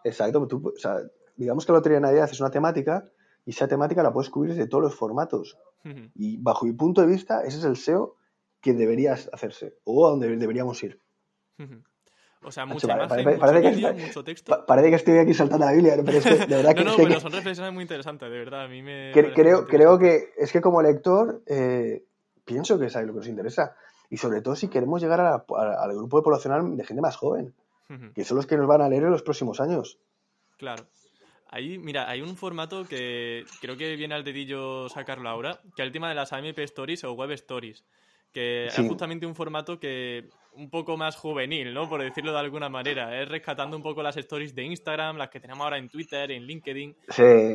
[0.03, 0.97] Exacto, tú, o sea,
[1.35, 3.07] digamos que la Lotería de Navidad es una temática
[3.47, 5.57] y esa temática la puedes cubrir de todos los formatos.
[6.15, 8.17] Y bajo mi punto de vista, ese es el SEO
[8.59, 10.99] que deberías hacerse o a donde deberíamos ir.
[12.43, 14.65] O sea, mucha imagen, parece, mucho, que mucho texto.
[14.67, 16.83] parece que estoy aquí saltando la Biblia, pero es que de verdad que...
[16.83, 18.65] no, no, pero son reflexiones muy interesantes, de verdad.
[18.65, 19.13] A mí me...
[19.13, 22.03] Creo, creo que es que como lector eh,
[22.43, 23.77] pienso que es lo que nos interesa
[24.09, 27.53] y sobre todo si queremos llegar al grupo de poblacional de gente más joven,
[28.13, 29.97] que son los que nos van a leer en los próximos años.
[30.57, 30.83] Claro.
[31.49, 35.85] Ahí, mira, hay un formato que creo que viene al dedillo sacarlo ahora, que es
[35.85, 37.83] el tema de las AMP Stories o Web Stories,
[38.33, 41.87] que es justamente un formato que un poco más juvenil, ¿no?
[41.87, 43.21] Por decirlo de alguna manera.
[43.21, 46.43] Es rescatando un poco las stories de Instagram, las que tenemos ahora en Twitter, en
[46.43, 46.95] LinkedIn,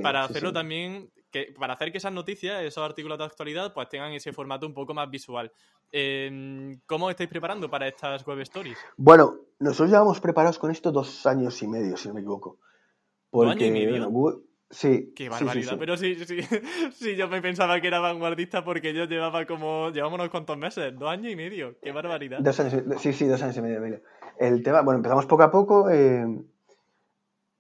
[0.03, 4.13] para hacerlo también que para hacer que esas noticias, esos artículos de actualidad, pues tengan
[4.13, 5.51] ese formato un poco más visual.
[5.91, 8.79] Em, ¿Cómo estáis preparando para estas web stories?
[8.97, 12.59] Bueno, nosotros llevamos preparados con esto dos años y medio, si no me equivoco.
[13.33, 14.43] ¿Dos años y medio?
[14.71, 15.13] sí.
[15.17, 15.77] Qué barbaridad.
[15.79, 16.39] Pero sí, sí,
[16.93, 20.93] sí, yo me pensaba que era vanguardista porque yo llevaba como, llevamos unos cuantos meses,
[20.99, 21.77] dos años y medio.
[21.81, 22.39] Qué barbaridad.
[22.41, 24.01] Dos años, sí, sí, dos años y medio.
[24.39, 25.91] El tema, bueno, empezamos poco a poco.
[25.91, 26.27] Eh,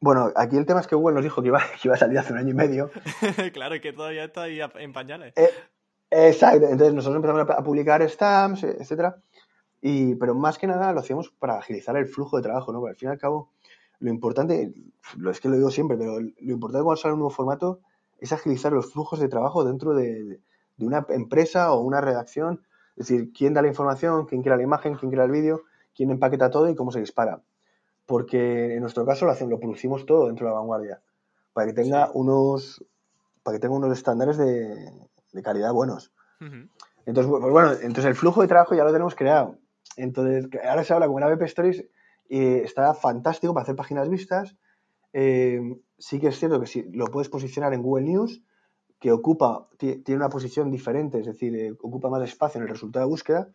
[0.02, 2.18] bueno, aquí el tema es que Google nos dijo que iba, que iba a salir
[2.18, 2.90] hace un año y medio.
[3.52, 5.32] claro, y que todavía está ahí en pañales.
[5.36, 5.48] Eh,
[6.10, 9.16] exacto, entonces nosotros empezamos a publicar stamps, etcétera.
[9.80, 12.80] Y, pero más que nada lo hacíamos para agilizar el flujo de trabajo, ¿no?
[12.80, 13.52] Porque al fin y al cabo,
[14.02, 14.72] lo importante,
[15.16, 17.80] lo es que lo digo siempre, pero lo importante cuando sale un nuevo formato
[18.18, 20.40] es agilizar los flujos de trabajo dentro de,
[20.76, 22.62] de una empresa o una redacción.
[22.96, 25.62] Es decir, quién da la información, quién crea la imagen, quién crea el vídeo,
[25.94, 27.42] quién empaqueta todo y cómo se dispara
[28.06, 31.00] porque en nuestro caso lo, hacemos, lo producimos todo dentro de la vanguardia,
[31.52, 32.84] para que tenga unos
[33.42, 34.92] para que tenga unos estándares de,
[35.42, 36.12] calidad buenos.
[37.06, 39.56] Entonces, pues bueno, entonces el flujo de trabajo ya lo tenemos creado.
[39.96, 41.84] Entonces, ahora se habla con una Web Stories
[42.32, 44.56] y está fantástico para hacer páginas vistas.
[45.12, 45.60] Eh,
[45.98, 48.42] sí que es cierto que si lo puedes posicionar en Google News,
[48.98, 53.04] que ocupa, tiene una posición diferente, es decir, eh, ocupa más espacio en el resultado
[53.04, 53.52] de búsqueda,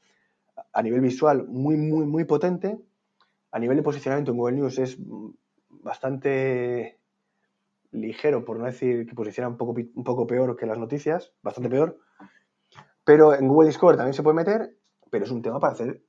[0.72, 2.78] a nivel visual muy, muy, muy potente,
[3.50, 4.96] a nivel de posicionamiento en Google News es
[5.70, 7.00] bastante
[7.90, 11.72] ligero, por no decir que posiciona un poco, un poco peor que las noticias, bastante
[11.72, 11.98] peor.
[13.04, 14.78] Pero en Google Discover también se puede meter,
[15.10, 16.04] pero es un tema para hacer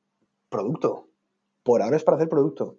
[0.51, 1.08] producto.
[1.69, 2.79] Por ahora es para hacer producto.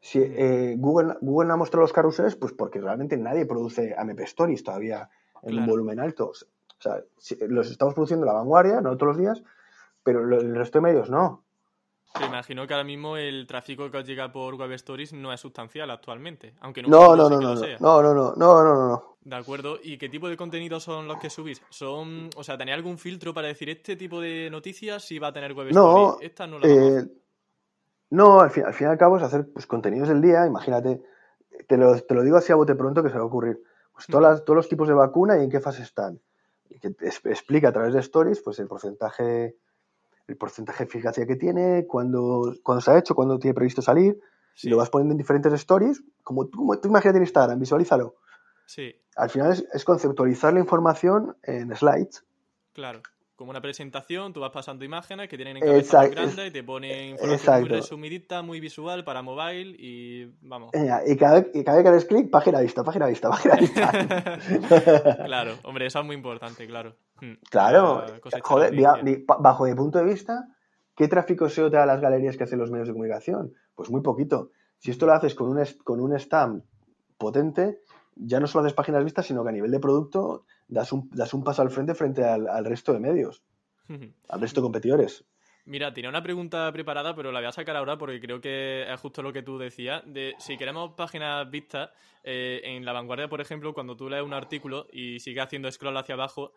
[0.00, 4.20] Si eh, Google, Google no ha mostrado los carruseles, pues porque realmente nadie produce AMP
[4.20, 5.10] Stories todavía
[5.42, 6.30] en un volumen alto.
[6.30, 7.02] O sea,
[7.46, 9.42] los estamos produciendo la vanguardia, no todos los días,
[10.02, 11.44] pero el resto de medios no.
[12.18, 15.40] Me imagino que ahora mismo el tráfico que os llega por Web Stories no es
[15.40, 19.36] sustancial actualmente, aunque no, no, no, no, no, no, no, no, no, no, no, De
[19.36, 19.78] acuerdo.
[19.82, 21.60] ¿Y qué tipo de contenidos son los que subís?
[21.68, 25.32] Son, o sea, ¿tenéis algún filtro para decir este tipo de noticias si va a
[25.34, 26.22] tener Web Stories?
[26.22, 27.04] Esta no la eh,
[28.14, 31.02] No, al fin, al fin y al cabo es hacer pues, contenidos del día, imagínate,
[31.66, 33.60] te lo, te lo digo así a bote pronto que se va a ocurrir.
[33.92, 36.20] Pues todas todos los tipos de vacuna y en qué fase están.
[36.70, 39.56] Y que te explica a través de stories pues el porcentaje
[40.28, 44.20] el porcentaje de eficacia que tiene, cuándo, cuando se ha hecho, cuándo tiene previsto salir.
[44.54, 48.14] si Lo vas poniendo en diferentes stories, como, como tú imagínate en Instagram, visualízalo.
[48.64, 48.94] Sí.
[49.16, 52.24] Al final es, es, conceptualizar la información en slides.
[52.72, 53.02] Claro
[53.36, 56.62] como una presentación, tú vas pasando imágenes que tienen en cabeza más grande y te
[56.62, 60.70] ponen información muy resumidita, muy visual para mobile y vamos.
[61.06, 63.90] Y cada, vez, y cada vez que des clic, página vista, página vista, página vista.
[65.24, 66.94] claro, hombre, eso es muy importante, claro.
[67.20, 67.34] Hmm.
[67.50, 68.04] Claro,
[68.42, 70.46] joder, bajo mi punto de vista,
[70.94, 73.52] ¿qué tráfico SEO te da las galerías que hacen los medios de comunicación?
[73.74, 74.50] Pues muy poquito.
[74.78, 76.64] Si esto lo haces con un, con un stamp
[77.18, 77.80] potente,
[78.14, 81.34] ya no solo haces páginas vistas, sino que a nivel de producto das un, das
[81.34, 83.42] un paso al frente frente al, resto de medios,
[84.28, 85.24] al resto de competidores.
[85.66, 89.00] Mira, tiene una pregunta preparada, pero la voy a sacar ahora porque creo que es
[89.00, 90.02] justo lo que tú decías.
[90.04, 91.88] De si queremos páginas vistas,
[92.22, 95.96] eh, en la vanguardia, por ejemplo, cuando tú lees un artículo y sigues haciendo scroll
[95.96, 96.52] hacia abajo,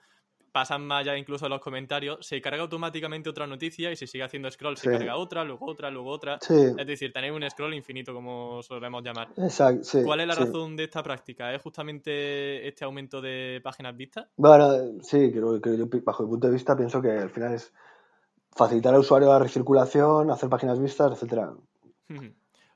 [0.58, 4.24] pasan más allá incluso a los comentarios, se carga automáticamente otra noticia y si sigue
[4.24, 6.40] haciendo scroll se carga otra, luego otra, luego otra.
[6.50, 9.28] Es decir, tenéis un scroll infinito, como solemos llamar.
[9.38, 11.54] Exacto, ¿Cuál es la razón de esta práctica?
[11.54, 14.30] ¿Es justamente este aumento de páginas vistas?
[14.36, 17.72] Bueno, sí, creo que yo, bajo mi punto de vista, pienso que al final es
[18.56, 21.54] facilitar al usuario la recirculación, hacer páginas vistas, etcétera.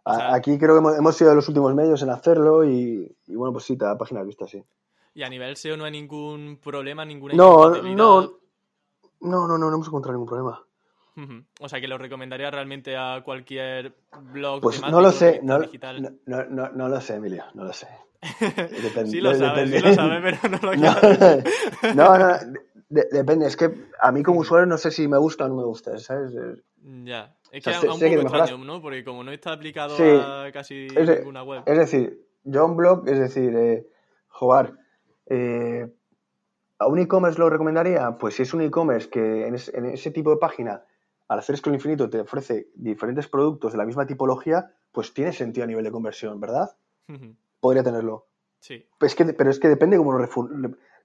[0.05, 3.75] Aquí creo que hemos, sido los últimos medios en hacerlo y, y bueno, pues sí,
[3.75, 4.63] te da páginas vistas, sí.
[5.13, 8.39] Y a nivel SEO no hay ningún problema, ninguna no, no, no,
[9.19, 10.63] no, no, no hemos encontrado ningún problema.
[11.59, 13.93] O sea que lo recomendaría realmente a cualquier
[14.33, 14.61] blog.
[14.61, 15.59] Pues no lo sé, no,
[16.25, 17.87] no, no, no, lo sé, Emilio, no lo sé.
[18.39, 20.71] Depende, sí lo sabe, sí lo sabe, pero no lo
[21.81, 21.95] quiero.
[21.95, 25.47] no, no, depende, es que a mí como usuario no sé si me gusta o
[25.49, 26.33] no me gusta, ¿sabes?
[27.03, 28.81] Ya, es que es un poco extraño, ¿no?
[28.81, 31.63] Porque como no está aplicado a casi ninguna web.
[31.65, 33.87] Es decir, yo un blog, es decir, eh,
[34.29, 34.80] jugar
[35.33, 35.89] eh,
[36.77, 38.17] ¿A un e-commerce lo recomendaría?
[38.17, 40.83] Pues si es un e-commerce que en, ese tipo de página,
[41.27, 45.63] al hacer scroll infinito, te ofrece diferentes productos de la misma tipología, pues tiene sentido
[45.63, 46.75] a nivel de conversión, ¿verdad?
[47.61, 48.27] Podría tenerlo.
[48.59, 48.85] Sí.
[48.97, 50.27] Pues que, pero es que depende cómo lo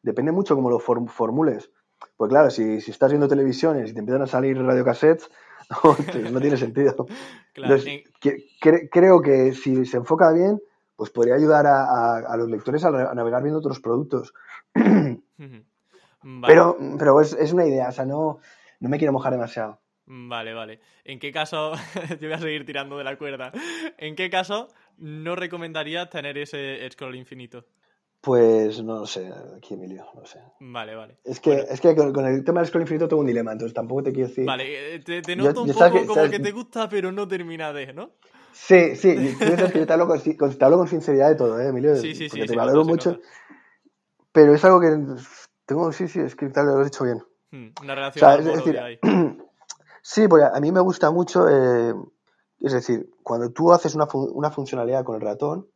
[0.02, 1.70] depende mucho cómo lo formules.
[2.16, 5.30] Pues claro, si, estás viendo televisiones y te empiezan a salir radiocassettes,
[5.84, 7.06] no, no tiene sentido.
[8.90, 10.60] creo que si se enfoca bien,
[10.96, 14.34] pues podría ayudar a, los lectores a, navegar viendo otros productos.
[16.46, 18.40] Pero, pero es, una idea, o sea, no,
[18.80, 19.78] no me quiero mojar demasiado.
[20.06, 20.80] Vale, vale.
[21.04, 21.72] ¿En qué caso,
[22.20, 23.52] yo voy a seguir tirando de la cuerda,
[23.98, 27.64] ¿en qué caso no recomendarías tener ese scroll infinito?
[28.20, 30.40] Pues no lo sé, aquí Emilio, no sé.
[30.58, 31.18] Vale, vale.
[31.22, 34.02] Es que, es que con, el tema del scroll infinito tengo un dilema, entonces tampoco
[34.02, 34.44] te quiero decir.
[34.44, 38.12] Vale, eh, te, noto un poco como que te gusta, pero no termina de, ¿no?
[38.58, 41.94] Sí, sí, tú que yo te hablo, con, sinceridad de todo, ¿eh, Emilio?
[41.96, 43.20] Sí, sí, porque te valoro mucho.
[44.32, 44.96] Pero es algo que
[45.66, 47.22] tengo, sí, sí, es que tal, lo has dicho bien.
[47.50, 48.98] Hmm, una relación o sea, es decir,
[50.02, 51.94] Sí, porque a mí me gusta mucho, eh,
[52.60, 55.68] es decir, cuando tú haces una, una, funcionalidad con el ratón,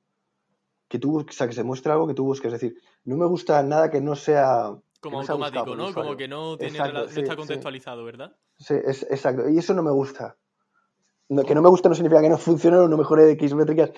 [0.89, 2.53] que tú o sea, que se muestre algo que tú busques.
[2.53, 4.75] Es decir, no me gusta nada que no sea...
[5.01, 5.93] Como automático, ¿no?
[5.93, 8.35] Como que no, tiene no está contextualizado, ¿verdad?
[8.59, 9.49] Sí, es, exacto.
[9.49, 10.37] Y eso no me gusta
[11.47, 13.93] que no me gusta no significa que no funcione o no mejore de X métricas.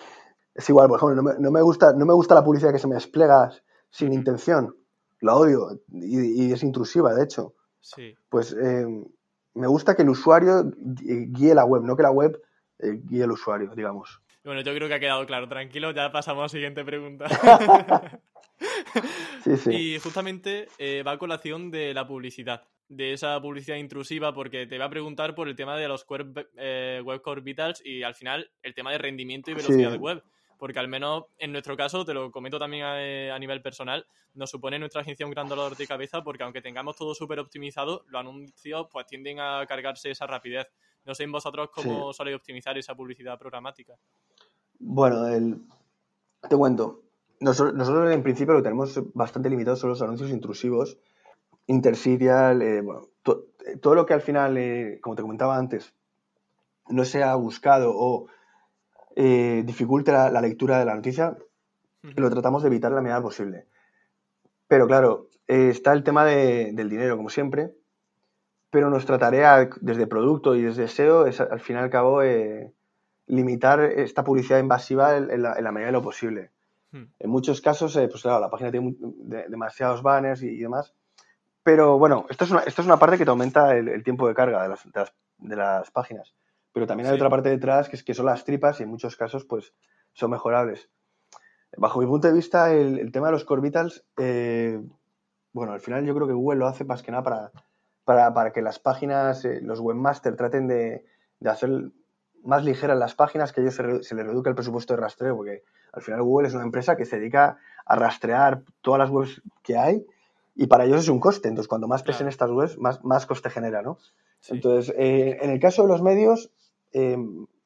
[0.55, 2.95] Es igual, por ejemplo, no me, gusta, no me gusta la publicidad que se me
[2.95, 3.51] despliega
[3.90, 4.77] sin intención.
[5.21, 7.55] La odio y, es intrusiva, de hecho.
[7.81, 8.14] Sí.
[8.29, 8.87] Pues eh,
[9.55, 12.40] me gusta que el usuario guíe la web, no que la web
[12.79, 14.21] eh, guíe el usuario, digamos.
[14.45, 15.49] Bueno, yo creo que ha quedado claro.
[15.49, 17.27] Tranquilo, ya pasamos a la siguiente pregunta.
[19.45, 19.71] sí, sí.
[19.73, 24.78] Y justamente eh, va a colación de la publicidad de esa publicidad intrusiva porque te
[24.78, 28.14] va a preguntar por el tema de los web, eh, web core vitals y al
[28.14, 30.22] final el tema de rendimiento y velocidad de web.
[30.59, 34.78] Porque al menos en nuestro caso, te lo comento también a, nivel personal, nos supone
[34.78, 38.87] nuestra agencia un gran dolor de cabeza porque aunque tengamos todo súper optimizado, los anuncios
[38.92, 40.68] pues tienden a cargarse esa rapidez.
[41.05, 43.94] No sé en vosotros cómo soléis optimizar esa publicidad programática.
[44.78, 45.62] Bueno, el...
[46.48, 47.02] te cuento.
[47.40, 50.96] Nosotros, nosotros en principio lo tenemos bastante limitado son los anuncios intrusivos
[51.66, 53.09] interstitial, eh, bueno,
[53.66, 55.94] eh, todo lo que al final, eh, como te comentaba antes,
[56.88, 58.27] no sea buscado o
[59.14, 61.37] dificulte la, lectura de la noticia,
[62.03, 63.66] lo tratamos de evitar la medida posible.
[64.66, 67.75] Pero claro, está el tema del dinero, como siempre,
[68.70, 72.22] pero nuestra tarea desde producto y desde SEO es al fin y al cabo
[73.27, 76.53] limitar esta publicidad invasiva en, la, medida de lo posible.
[76.92, 78.96] En muchos casos, pues claro, la página tiene
[79.51, 80.94] demasiados banners y demás,
[81.62, 84.62] pero bueno, esto es una, es una parte que te aumenta el, tiempo de carga
[84.62, 84.83] de las,
[85.38, 86.35] de las, páginas.
[86.72, 89.16] Pero también hay otra parte detrás que, es, que son las tripas y en muchos
[89.16, 89.72] casos pues
[90.12, 90.90] son mejorables.
[91.77, 94.83] Bajo mi punto de vista, el, tema de los core vitals, eh,
[95.53, 97.22] bueno, al final yo creo que Google lo hace más que nada
[98.05, 101.05] para, para, que las páginas, eh, los webmasters traten de,
[101.40, 101.70] de, hacer
[102.42, 105.37] más ligeras las páginas, que a ellos se, se les reduzca el presupuesto de rastreo,
[105.37, 109.42] porque al final Google es una empresa que se dedica a rastrear todas las webs
[109.62, 110.05] que hay
[110.54, 111.48] y para ellos es un coste.
[111.48, 113.98] Entonces, cuando más pesen estas webs, más, más coste genera, ¿no?
[114.48, 116.50] Entonces, eh, en el caso de los medios,
[116.92, 117.16] eh,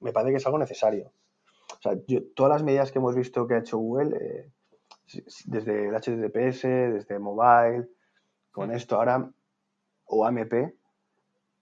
[0.01, 1.13] me parece que es algo necesario.
[1.79, 1.93] O sea,
[2.35, 4.51] todas las medidas que hemos visto que ha hecho Google, eh,
[5.47, 7.89] desde el HTTPS, desde mobile,
[8.51, 9.31] con esto ahora,
[10.07, 10.75] o AMP,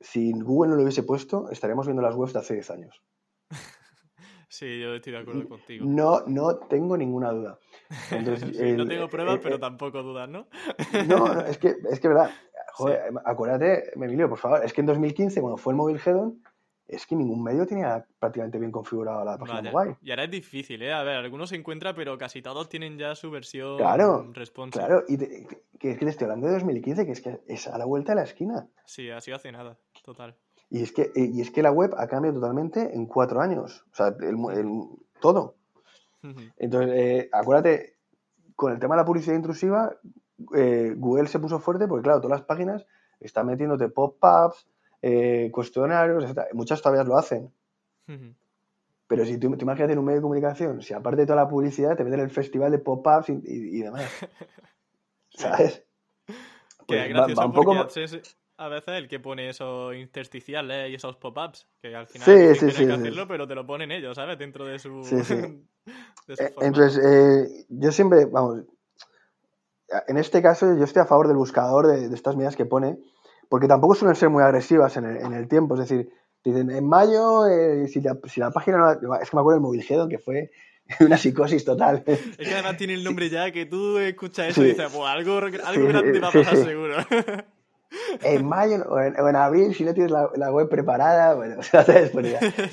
[0.00, 3.02] si Google no lo hubiese puesto, estaríamos viendo las webs de hace 10 años.
[4.54, 5.84] Sí, yo estoy de acuerdo contigo.
[5.84, 7.58] No, no tengo ninguna duda.
[8.76, 10.46] no tengo pruebas, pero tampoco dudas, ¿no?
[11.08, 12.30] no, es que, es que verdad.
[12.74, 16.40] Joder, acuérdate, Emilio, por favor, es que en 2015, cuando fue el móvil Hedon,
[16.86, 19.96] es que ningún medio tenía prácticamente bien configurada la página mobile.
[20.00, 20.92] Y ahora es difícil, ¿eh?
[20.92, 24.32] A ver, algunos se encuentra, pero casi todos tienen ya su versión claro,
[24.70, 28.12] Claro, y que, te estoy hablando de 2015, que es que es a la vuelta
[28.12, 28.68] de la esquina.
[28.86, 30.36] Sí, ha sido hace nada, total.
[30.74, 33.84] Y es que, y es que la web ha cambiado totalmente en cuatro años.
[33.92, 34.36] O sea, el,
[35.20, 35.54] todo.
[36.56, 37.94] Entonces, eh, acuérdate,
[38.56, 39.94] con el tema de la publicidad intrusiva,
[40.52, 42.84] eh, Google se puso fuerte porque, claro, todas las páginas
[43.20, 44.66] están metiéndote pop-ups,
[45.00, 46.48] eh, cuestionarios, etc.
[46.54, 47.52] Muchas todavía lo hacen.
[49.06, 51.48] Pero si tú te imaginas en un medio de comunicación, si aparte de toda la
[51.48, 54.10] publicidad te meten el festival de pop-ups y, demás.
[55.30, 55.84] ¿Sabes?
[56.84, 57.74] Pues va, un poco...
[58.56, 62.70] a veces el que pone esos intersticiales y esos pop-ups, que al final sí, sí,
[62.70, 64.38] sí, que hacerlo, pero te lo ponen ellos, ¿sabes?
[64.38, 65.02] Dentro de su.
[66.26, 68.62] Eh, entonces, eh, yo siempre, vamos,
[70.08, 72.96] en este caso yo estoy a favor del buscador de, estas medidas que pone,
[73.50, 75.74] porque tampoco suelen ser muy agresivas en el, tiempo.
[75.74, 76.10] Es decir,
[76.42, 78.90] dicen, en mayo, eh, si, la, si, la, página no...
[78.90, 80.50] Es que me acuerdo del Movilgedo, que fue
[81.00, 82.02] una psicosis total.
[82.06, 85.36] Es que además tiene el nombre ya, que tú escuchas eso y dices, pues algo,
[85.36, 86.96] algo grande va a pasar seguro.
[88.22, 92.10] En mayo o en, abril, si no tienes la, web preparada, bueno, o sea, te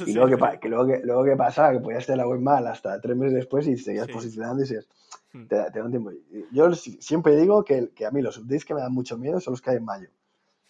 [0.06, 0.30] Y luego,
[0.60, 3.36] que, luego, que, luego que pasaba, que podías tener la web mal hasta tres meses
[3.36, 4.88] después y seguías posicionando y dices,
[5.34, 5.46] Hmm.
[5.48, 6.12] Te, da un tiempo.
[6.52, 9.54] Yo siempre digo que, que, a mí los updates que me dan mucho miedo son
[9.54, 10.08] los que hay en mayo.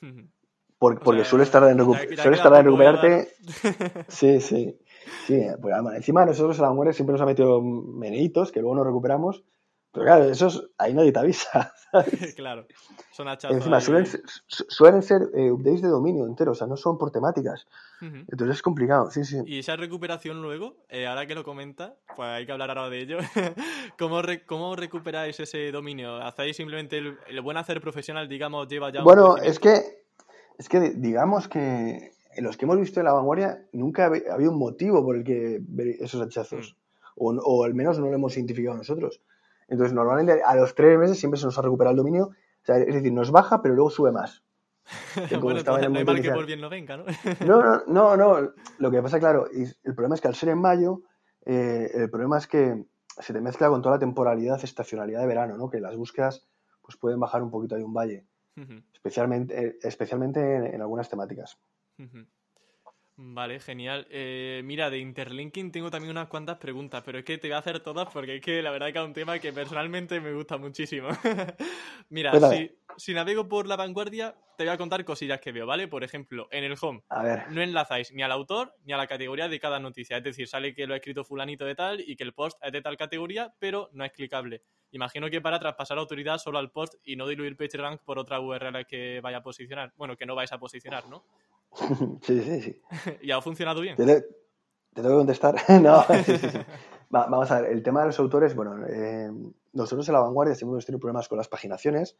[0.01, 0.21] Hmm.
[0.79, 3.29] porque suele estar en, suele estar en recuperarte.
[4.07, 4.77] sí, sí.
[5.25, 8.85] Sí, pues, encima nosotros en la muerte siempre nos ha metido meneitos que luego nos
[8.85, 9.43] recuperamos
[9.93, 11.73] pero claro, esos ahí nadie te avisa.
[12.37, 12.65] claro,
[13.11, 13.57] son hachazos.
[13.57, 14.07] Encima, suelen,
[14.47, 17.67] suelen, ser eh, updates de dominio entero, o sea, no son por temáticas.
[18.01, 19.37] Entonces es complicado, sí, sí.
[19.45, 22.99] Y esa recuperación luego, eh, ahora que lo comenta, pues hay que hablar ahora de
[22.99, 23.17] ello.
[23.99, 26.17] ¿Cómo, ¿Cómo, recuperáis ese dominio?
[26.17, 30.05] ¿Hacéis simplemente el, buen hacer profesional, digamos, lleva ya Bueno, es que,
[30.57, 34.51] es que digamos que en los que hemos visto en la vanguardia nunca ha habido
[34.51, 36.73] un motivo por el que ver esos hachazos.
[36.73, 36.81] Mm.
[37.17, 39.21] O, o al menos no lo hemos identificado nosotros.
[39.71, 42.25] Entonces, normalmente a los tres meses siempre se nos ha recuperado el dominio.
[42.25, 44.43] O sea, es decir, nos baja, pero luego sube más.
[45.41, 47.05] bueno, no hay mal que por bien no venga, ¿no?
[47.45, 51.03] no, no, no, Lo que pasa, claro, el problema es que al ser en mayo,
[51.45, 52.83] eh, el problema es que
[53.17, 55.69] se te mezcla con toda la temporalidad, estacionalidad de verano, ¿no?
[55.69, 56.45] Que las búsquedas
[56.81, 58.25] pues pueden bajar un poquito ahí un valle.
[58.93, 61.57] Especialmente, eh, especialmente en, algunas temáticas.
[63.17, 64.07] Vale, genial.
[64.09, 67.59] Eh, mira, de interlinking tengo también unas cuantas preguntas, pero es que te voy a
[67.59, 70.57] hacer todas porque es que la verdad que es un tema que personalmente me gusta
[70.57, 71.09] muchísimo.
[72.09, 72.31] mira,
[72.97, 75.87] si, navego por la vanguardia, te voy a contar cosillas que veo, ¿vale?
[75.87, 77.03] Por ejemplo, en el home
[77.49, 80.17] no enlazáis ni al autor ni a la categoría de cada noticia.
[80.17, 82.71] Es decir, sale que lo ha escrito fulanito de tal y que el post es
[82.71, 84.63] de tal categoría, pero no es clicable.
[84.91, 88.85] Imagino que para traspasar autoridad solo al post y no diluir PageRank por otra URL
[88.85, 89.93] que vaya a posicionar.
[89.97, 91.23] Bueno, que no vais a posicionar, ¿no?
[92.21, 92.81] Sí, sí, sí.
[93.21, 93.95] ¿Y ha funcionado bien?
[93.95, 94.05] ¿Te,
[94.93, 95.55] tengo que contestar?
[95.81, 96.03] no,
[97.09, 99.31] vamos a ver, el tema de los autores, bueno, eh,
[99.71, 102.17] nosotros en la vanguardia siempre hemos tenido problemas con las paginaciones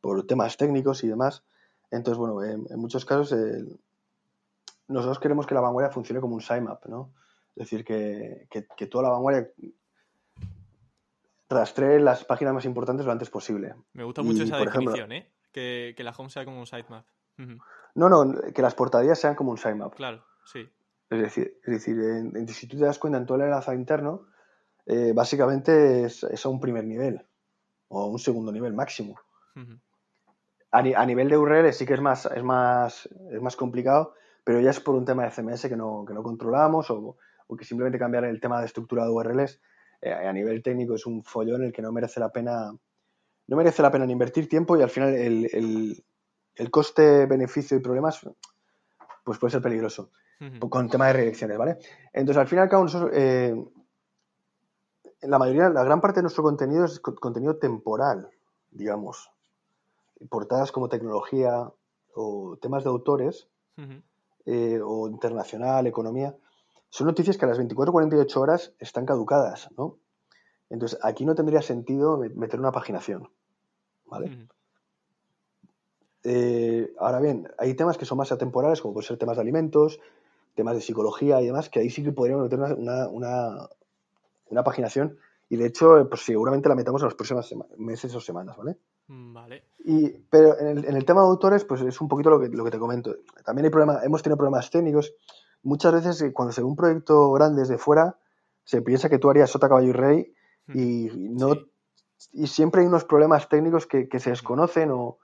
[0.00, 1.44] por temas técnicos y demás.
[1.90, 3.34] Entonces, bueno, en muchos casos
[4.88, 7.12] nosotros queremos que la vanguardia funcione como un sitemap, ¿no?
[7.56, 9.50] Es decir, que, que, toda la vanguardia
[11.48, 13.74] rastree las páginas más importantes lo antes posible.
[13.92, 15.32] Me gusta mucho esa definición, ¿eh?
[15.52, 17.06] Que, que, la home sea como un sitemap.
[17.94, 19.94] No, no, que las portadillas sean como un sitemap.
[19.94, 20.68] Claro, sí.
[21.08, 24.26] Es decir, es decir si tú te das cuenta en todo el enlace interno,
[24.86, 27.24] eh, básicamente es, a un primer nivel
[27.88, 29.18] o un segundo nivel máximo.
[30.70, 34.70] a, nivel de URL sí que es más, es más, es más complicado, pero ya
[34.70, 37.16] es por un tema de CMS que no, que no controlamos o,
[37.56, 39.60] que simplemente cambiar el tema de estructura de URLs
[40.12, 42.72] a nivel técnico es un follón en el que no merece la pena
[43.48, 46.04] no merece la pena ni invertir tiempo y al final el,
[46.56, 48.20] el coste, beneficio y problemas,
[49.24, 50.10] pues puede ser peligroso.
[50.68, 51.78] Con tema de redirecciones, ¿vale?
[52.12, 53.56] Entonces, al fin y al cabo, nosotros, eh,
[55.22, 58.28] la mayoría, la gran parte de nuestro contenido es contenido temporal,
[58.70, 59.30] digamos.
[60.28, 61.70] Portadas como tecnología
[62.14, 63.48] o temas de autores
[64.44, 66.36] eh, o internacional, economía,
[66.90, 69.98] son noticias que a las 24-48 horas están caducadas, ¿no?
[70.68, 73.30] Entonces, aquí no tendría sentido meter una paginación,
[74.06, 74.48] ¿vale?
[76.24, 80.00] Eh, ahora bien, hay temas que son más atemporales, como pueden ser temas de alimentos,
[80.56, 83.68] temas de psicología y demás, que ahí sí que podríamos meter una, una,
[84.48, 85.18] una, paginación
[85.48, 88.76] y de hecho, pues seguramente la metamos en los próximos meses o semanas, ¿vale?
[89.06, 89.64] Mm, vale.
[89.84, 92.48] Y, pero en el, en el, tema de autores, pues es un poquito lo que,
[92.48, 93.14] lo que te comento.
[93.44, 95.14] También hay problemas, hemos tenido problemas técnicos.
[95.66, 98.18] Muchas veces eh, cuando se ve un proyecto grande desde fuera,
[98.62, 100.34] se piensa que tú harías sota, caballo y rey
[100.72, 101.54] y no
[102.32, 105.18] y siempre hay unos problemas técnicos que, se desconocen o,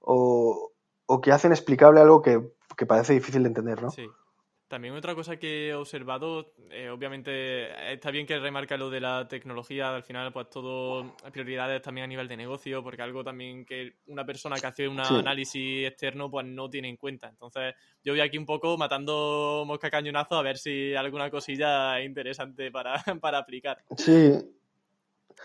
[0.00, 2.42] o, que hacen explicable algo que,
[2.76, 3.90] que, parece difícil de entender, ¿no?
[3.90, 4.06] Sí.
[4.74, 9.28] También otra cosa que he observado, eh, obviamente está bien que remarca lo de la
[9.28, 13.98] tecnología, al final pues todo prioridades también a nivel de negocio, porque algo también que
[14.08, 17.28] una persona que hace un análisis externo pues no tiene en cuenta.
[17.28, 22.72] Entonces yo voy aquí un poco matando mosca cañonazo a ver si alguna cosilla interesante
[22.72, 23.78] para, para aplicar.
[23.96, 24.32] Sí,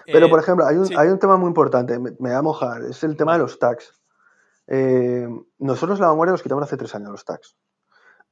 [0.08, 2.82] pero, por eh, ejemplo, hay un, hay un tema muy importante, me, voy a mojar,
[2.82, 3.94] es el tema de los tags.
[4.66, 5.28] Eh,
[5.60, 7.56] nosotros la vanguardia los quitamos hace tres años los tags.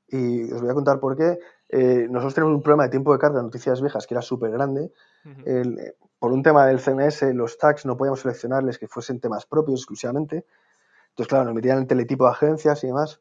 [0.08, 1.39] Y os voy a contar por qué.
[1.70, 4.51] Eh, nosotros tenemos un problema de tiempo de carga de noticias viejas que era súper
[4.51, 4.91] grande.
[6.20, 10.45] por un tema del CMS, los tags no podíamos seleccionarles que fuesen temas propios exclusivamente.
[11.10, 13.20] Entonces, claro, nos metían el teletipo de agencias y demás.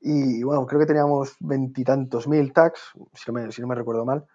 [0.00, 4.26] Y bueno, creo que teníamos veintitantos mil tags, si no, si no me recuerdo mal.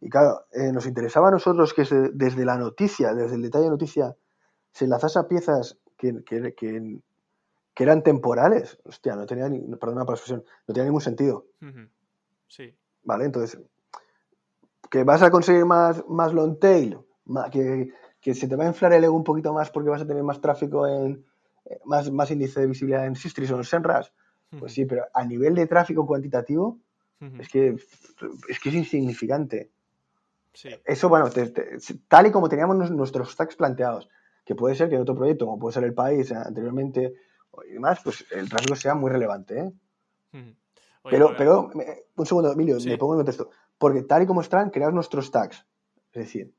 [0.00, 3.70] Y claro, eh, nos interesaba a nosotros que desde la noticia, desde el detalle de
[3.70, 4.16] noticia,
[4.72, 7.00] se enlazase a piezas que, que,
[7.76, 8.78] eran temporales.
[8.84, 11.46] Hostia, no tenía ni, perdona por la expresión, no tenía ningún sentido.
[12.48, 12.74] Sí.
[13.04, 13.60] Vale, entonces,
[14.90, 16.98] que vas a conseguir más, más long tail,
[17.50, 20.22] que, se te va a inflar el ego un poquito más porque vas a tener
[20.22, 21.24] más tráfico en,
[21.64, 24.12] eh, más, más índice de visibilidad en Sistris o en Senras.
[24.58, 26.78] Pues sí, pero a nivel de tráfico cuantitativo,
[27.38, 27.76] es que
[28.48, 29.70] es que es insignificante.
[30.84, 31.30] Eso, bueno,
[32.08, 34.10] tal y como teníamos nuestros stacks planteados,
[34.44, 37.14] que puede ser que en otro proyecto, como puede ser el país eh, anteriormente
[37.68, 39.58] y demás, pues el tráfico sea muy relevante.
[39.60, 40.54] ¿eh?
[41.02, 41.70] pero, pero,
[42.16, 43.50] un segundo, Emilio, me pongo en contexto.
[43.78, 45.66] Porque tal y como están creados nuestros stacks.
[46.12, 46.52] Es decir,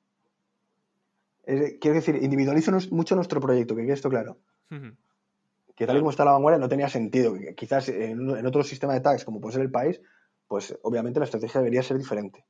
[1.46, 4.38] quiero decir, individualizo mucho nuestro proyecto, que quede esto claro.
[5.76, 7.34] Que tal y como está la vanguardia no tenía sentido.
[7.56, 10.02] Quizás en, en, otro sistema de tags, como puede ser el país,
[10.48, 12.46] pues obviamente la estrategia debería ser diferente.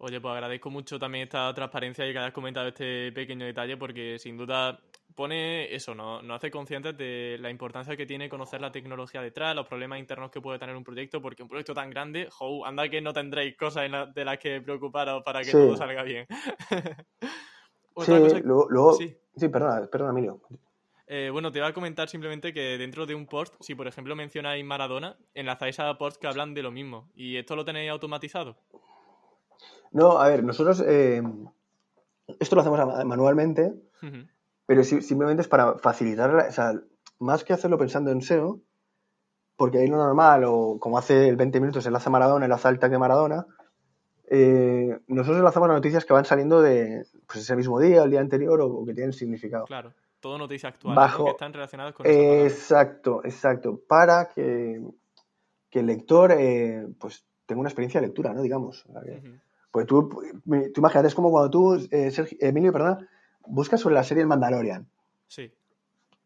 [0.00, 4.16] Oye, pues agradezco mucho también esta transparencia y que hayas comentado este pequeño detalle porque
[4.18, 4.78] sin duda
[5.16, 6.22] pone eso, ¿no?
[6.22, 10.30] nos hace conscientes de la importancia que tiene conocer la tecnología detrás, los problemas internos
[10.30, 13.56] que puede tener un proyecto, porque un proyecto tan grande, jo, anda que no tendréis
[13.56, 16.26] cosas de las que preocuparos para que todo salga bien.
[17.96, 18.12] sí,
[18.44, 19.48] luego, sí.
[19.48, 20.40] perdona, perdona, Emilio.
[21.08, 24.14] Eh, bueno, te iba a comentar simplemente que dentro de un post, si por ejemplo
[24.14, 27.10] mencionáis Maradona, enlazáis a posts que hablan de lo mismo.
[27.16, 28.56] ¿Y esto lo tenéis automatizado?
[29.92, 31.22] No, a ver, nosotros eh,
[32.40, 33.74] esto lo hacemos manualmente,
[34.66, 36.72] pero simplemente es para facilitar, o sea,
[37.18, 38.60] más que hacerlo pensando en SEO,
[39.56, 42.90] porque ahí lo normal, o como hace el 20 minutos enlaza Maradona, enlaza el tag
[42.90, 43.46] de Maradona,
[44.30, 48.20] eh, nosotros enlazamos las noticias que van saliendo de pues, ese mismo día, el día
[48.20, 49.64] anterior, o, que tienen significado.
[49.64, 54.82] Claro, todo noticias actuales que están relacionadas con Exacto, exacto, para que,
[55.70, 58.42] que el lector eh, pues tenga una experiencia de lectura, ¿no?
[58.42, 58.84] Digamos.
[59.78, 63.06] Pues tú, tú imagínate, es como cuando tú, eh, Emilio, perdón,
[63.46, 64.88] buscas sobre la serie El Mandalorian.
[65.28, 65.52] Sí.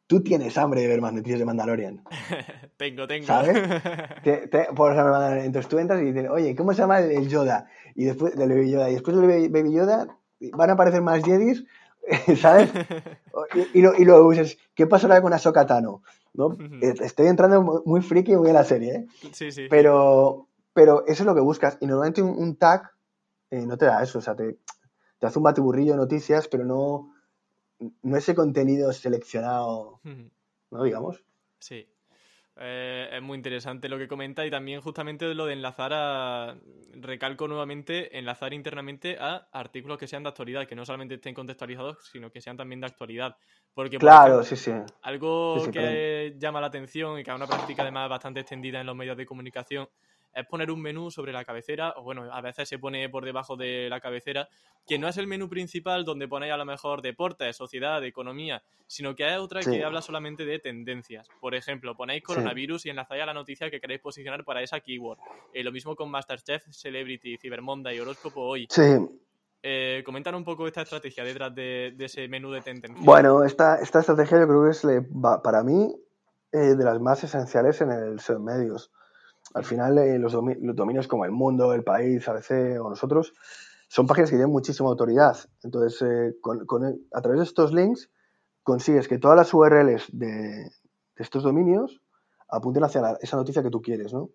[0.06, 2.02] Tú tienes hambre de ver más noticias de Mandalorian.
[2.78, 3.26] tengo, tengo.
[3.26, 3.58] ¿Sabes?
[4.74, 7.68] por ejemplo, entonces tú entras y dices, oye, ¿cómo se llama el, Yoda?
[7.94, 8.88] Y después del Baby Yoda.
[8.88, 10.06] Y después del Baby Yoda
[10.54, 11.66] van a aparecer más Jedis,
[12.40, 12.70] ¿sabes?
[13.74, 16.00] y, y, y, luego dices, ¿qué pasará con Ahsoka Tano?
[16.32, 16.56] ¿No?
[16.80, 19.06] Estoy entrando muy friki muy en la serie, ¿eh?
[19.32, 19.66] Sí, sí.
[19.68, 21.76] Pero, pero eso es lo que buscas.
[21.82, 22.92] Y normalmente un tag
[23.52, 24.56] eh, no te da eso, o sea, te,
[25.20, 27.14] hace un batiburrillo de noticias, pero no,
[28.02, 30.00] no ese contenido seleccionado,
[30.70, 30.82] ¿no?
[30.82, 31.22] Digamos.
[31.58, 31.86] Sí.
[32.56, 36.56] Eh, es muy interesante lo que comenta y también justamente lo de enlazar a,
[36.94, 41.98] recalco nuevamente, enlazar internamente a artículos que sean de actualidad, que no solamente estén contextualizados,
[42.10, 43.36] sino que sean también de actualidad.
[43.74, 44.72] Porque, claro, sí, sí.
[45.02, 48.96] Algo que llama la atención y que es una práctica además bastante extendida en los
[48.96, 49.88] medios de comunicación
[50.34, 53.56] es poner un menú sobre la cabecera, o bueno, a veces se pone por debajo
[53.56, 54.48] de la cabecera,
[54.86, 59.14] que no es el menú principal donde ponéis a lo mejor deportes, sociedad, economía, sino
[59.14, 61.28] que hay otra que habla solamente de tendencias.
[61.40, 65.18] Por ejemplo, ponéis coronavirus y enlazáis a la noticia que queréis posicionar para esa keyword.
[65.52, 68.66] Eh, lo mismo con Masterchef, Celebrity, Cybermonda y Horóscopo hoy.
[68.70, 68.82] Sí.
[69.64, 73.04] Eh, comentan un poco esta estrategia detrás de, ese menú de tendencias.
[73.04, 74.84] Bueno, esta, esta estrategia yo creo que es,
[75.42, 75.94] para mí,
[76.50, 78.90] eh, de las más esenciales en el SEO medios.
[79.54, 83.34] Al final, eh, los, dominios como el mundo, el país, ABC o nosotros,
[83.88, 85.36] son páginas que tienen muchísima autoridad.
[85.62, 86.34] Entonces, eh,
[87.12, 88.10] a través de estos links,
[88.62, 90.70] consigues que todas las URLs de,
[91.16, 92.00] estos dominios
[92.48, 94.30] apunten hacia esa noticia que tú quieres, ¿no?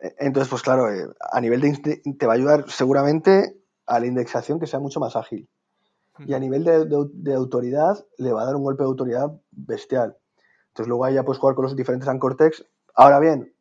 [0.00, 4.06] E, entonces, pues claro, eh, a nivel de te va a ayudar seguramente a la
[4.06, 5.48] indexación que sea mucho más ágil.
[6.26, 10.16] Y a nivel de, de, autoridad, le va a dar un golpe de autoridad bestial.
[10.68, 12.62] Entonces, luego ahí ya puedes jugar con los diferentes anchor text.
[12.92, 13.54] Ahora bien,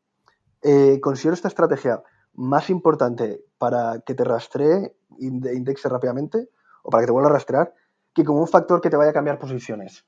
[0.69, 2.03] eh, considero esta estrategia
[2.33, 6.49] más importante para que te rastree, indexe rápidamente,
[6.83, 7.73] o para que te vuelva a rastrear,
[8.13, 10.05] que como un factor que te vaya a cambiar posiciones.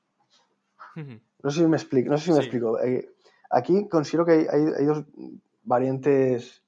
[1.41, 2.09] No sé si me explico.
[2.09, 2.77] No sé si me explico.
[2.81, 3.09] Eh,
[3.49, 5.05] aquí considero que hay, dos
[5.63, 6.61] variantes,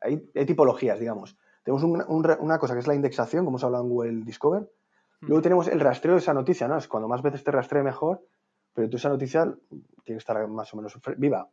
[0.00, 0.16] hay,
[0.46, 1.36] tipologías, digamos.
[1.62, 4.72] Tenemos una cosa que es la indexación, como hemos hablado en Google Discover.
[5.20, 6.78] Luego tenemos el rastreo de esa noticia, ¿no?
[6.78, 8.24] Es cuando más veces te rastree mejor,
[8.72, 11.50] pero tú esa noticia tiene que estar más o menos viva.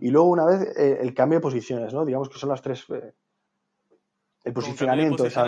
[0.00, 2.04] Y luego una vez eh, el cambio de posiciones, ¿no?
[2.04, 2.84] Digamos que son las tres...
[2.90, 3.12] Eh,
[4.44, 5.24] el posicionamiento.
[5.24, 5.46] Esa,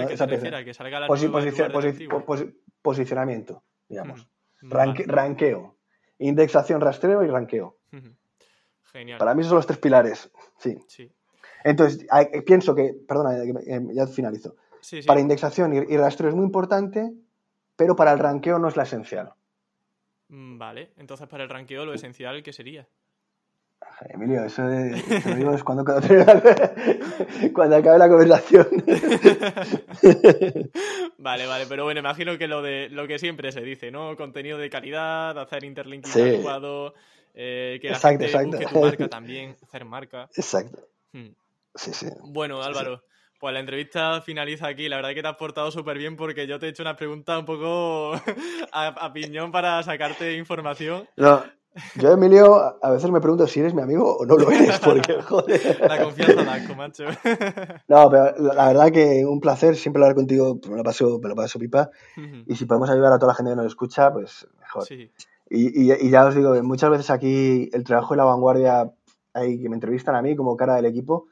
[2.82, 4.26] posicionamiento, digamos.
[4.62, 5.76] Ranqueo.
[6.18, 7.76] Indexación, rastreo y ranqueo.
[8.84, 9.18] Genial.
[9.18, 10.30] Para mí esos son los tres pilares.
[10.56, 11.12] Sí.
[11.62, 12.06] Entonces,
[12.46, 13.44] pienso que, perdona,
[13.92, 14.56] ya finalizo.
[15.06, 17.12] Para indexación y rastreo es muy importante,
[17.76, 19.34] pero para el ranqueo no es la esencial.
[20.28, 22.88] Mm, vale, entonces para el ranqueo lo esencial, ¿qué sería?
[24.08, 25.84] Emilio, eso de, te lo digo es cuando,
[27.54, 28.66] cuando, acabe la conversación.
[31.18, 34.16] vale, vale, pero bueno, imagino que lo de lo que siempre se dice, ¿no?
[34.16, 36.94] Contenido de calidad, hacer interlinking adecuado,
[37.34, 40.28] eh, que la gente busque tu marca también, hacer marca.
[40.36, 40.88] Exacto.
[41.12, 41.30] Hmm.
[41.74, 42.06] Sí, sí.
[42.22, 43.02] Bueno, Álvaro.
[43.38, 44.88] Pues la entrevista finaliza aquí.
[44.88, 46.96] La verdad es que te has portado súper bien porque yo te he hecho una
[46.96, 48.14] pregunta un poco
[48.72, 51.06] a, piñón para sacarte información.
[51.16, 51.44] No,
[51.96, 55.22] yo, Emilio, a veces me pregunto si eres mi amigo o no lo eres, porque,
[55.22, 55.80] joder.
[55.80, 57.04] La confianza la macho.
[57.88, 60.58] No, pero la verdad que un placer siempre hablar contigo.
[60.68, 61.90] Me lo paso, me lo paso pipa.
[62.46, 64.84] Y si podemos ayudar a toda la gente que nos escucha, pues mejor.
[64.84, 65.10] Sí.
[65.48, 68.90] Y, y, ya os digo, muchas veces aquí el trabajo de la vanguardia,
[69.32, 71.28] hay que me entrevistan a mí como cara del equipo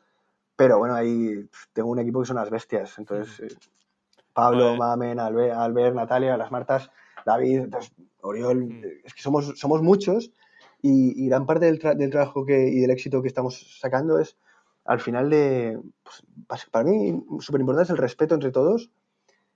[0.56, 2.98] pero bueno, ahí tengo un equipo que son las bestias.
[2.98, 3.56] Entonces, eh,
[4.32, 6.90] Pablo, Mamen, Albert, Natalia, las Martas,
[7.24, 7.66] David,
[8.24, 10.32] Oriol, es que somos, somos muchos
[10.82, 14.36] y, gran parte del, del trabajo que, y del éxito que estamos sacando es
[14.84, 15.78] al final de,
[16.46, 18.90] pues, para mí, súper importante es el respeto entre todos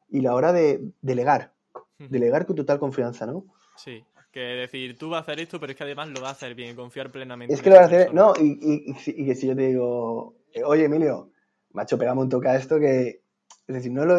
[0.08, 1.52] y la hora de delegar,
[1.98, 3.44] delegar con total confianza, ¿no?
[3.76, 4.02] Sí,
[4.32, 6.54] que decir, tú vas a hacer esto, pero es que además lo vas a hacer
[6.54, 7.52] bien, confiar plenamente.
[7.52, 10.62] Es que lo vas a hacer, no, y, y, que si yo te digo, eh,
[10.64, 11.30] oye Emilio,
[11.72, 13.20] macho, pegamos un toque a esto que,
[13.66, 14.18] es decir, no lo,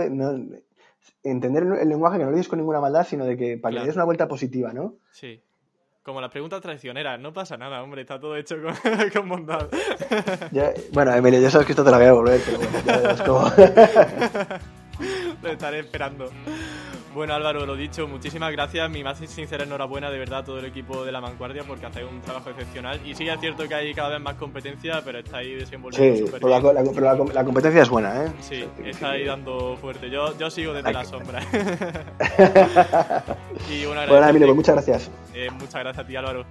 [1.24, 3.80] entender el lenguaje que no lo dices con ninguna maldad, sino de que para que
[3.80, 4.96] le des una vuelta positiva, ¿no?
[5.12, 5.44] Sí.
[6.04, 8.74] Como la pregunta traicionera, no pasa nada, hombre, está todo hecho con,
[9.14, 9.70] con bondad.
[10.94, 13.22] bueno, Emilio, ya sabes que esto te lo voy a volver, pero bueno, ya es
[13.22, 13.42] como...
[15.44, 16.26] lo estaré esperando.
[17.14, 18.90] Bueno, Álvaro, lo dicho, muchísimas gracias.
[18.90, 22.08] Mi más sincera enhorabuena de verdad a todo el equipo de la vanguardia porque hacéis
[22.10, 23.00] un trabajo excepcional.
[23.06, 26.34] Y sí, es cierto que hay cada vez más competencia, pero estáis desenvolviendo sí, bien.
[26.50, 26.62] La,
[26.94, 28.32] pero la, competencia es buena, ¿eh?
[28.42, 30.10] Sí, está ahí dando fuerte.
[30.10, 31.40] Yo, yo sigo desde la sombra.
[33.70, 35.12] y bueno, bueno Emilio, pues muchas gracias.
[35.34, 36.46] Eh, muchas gracias a ti, Álvaro.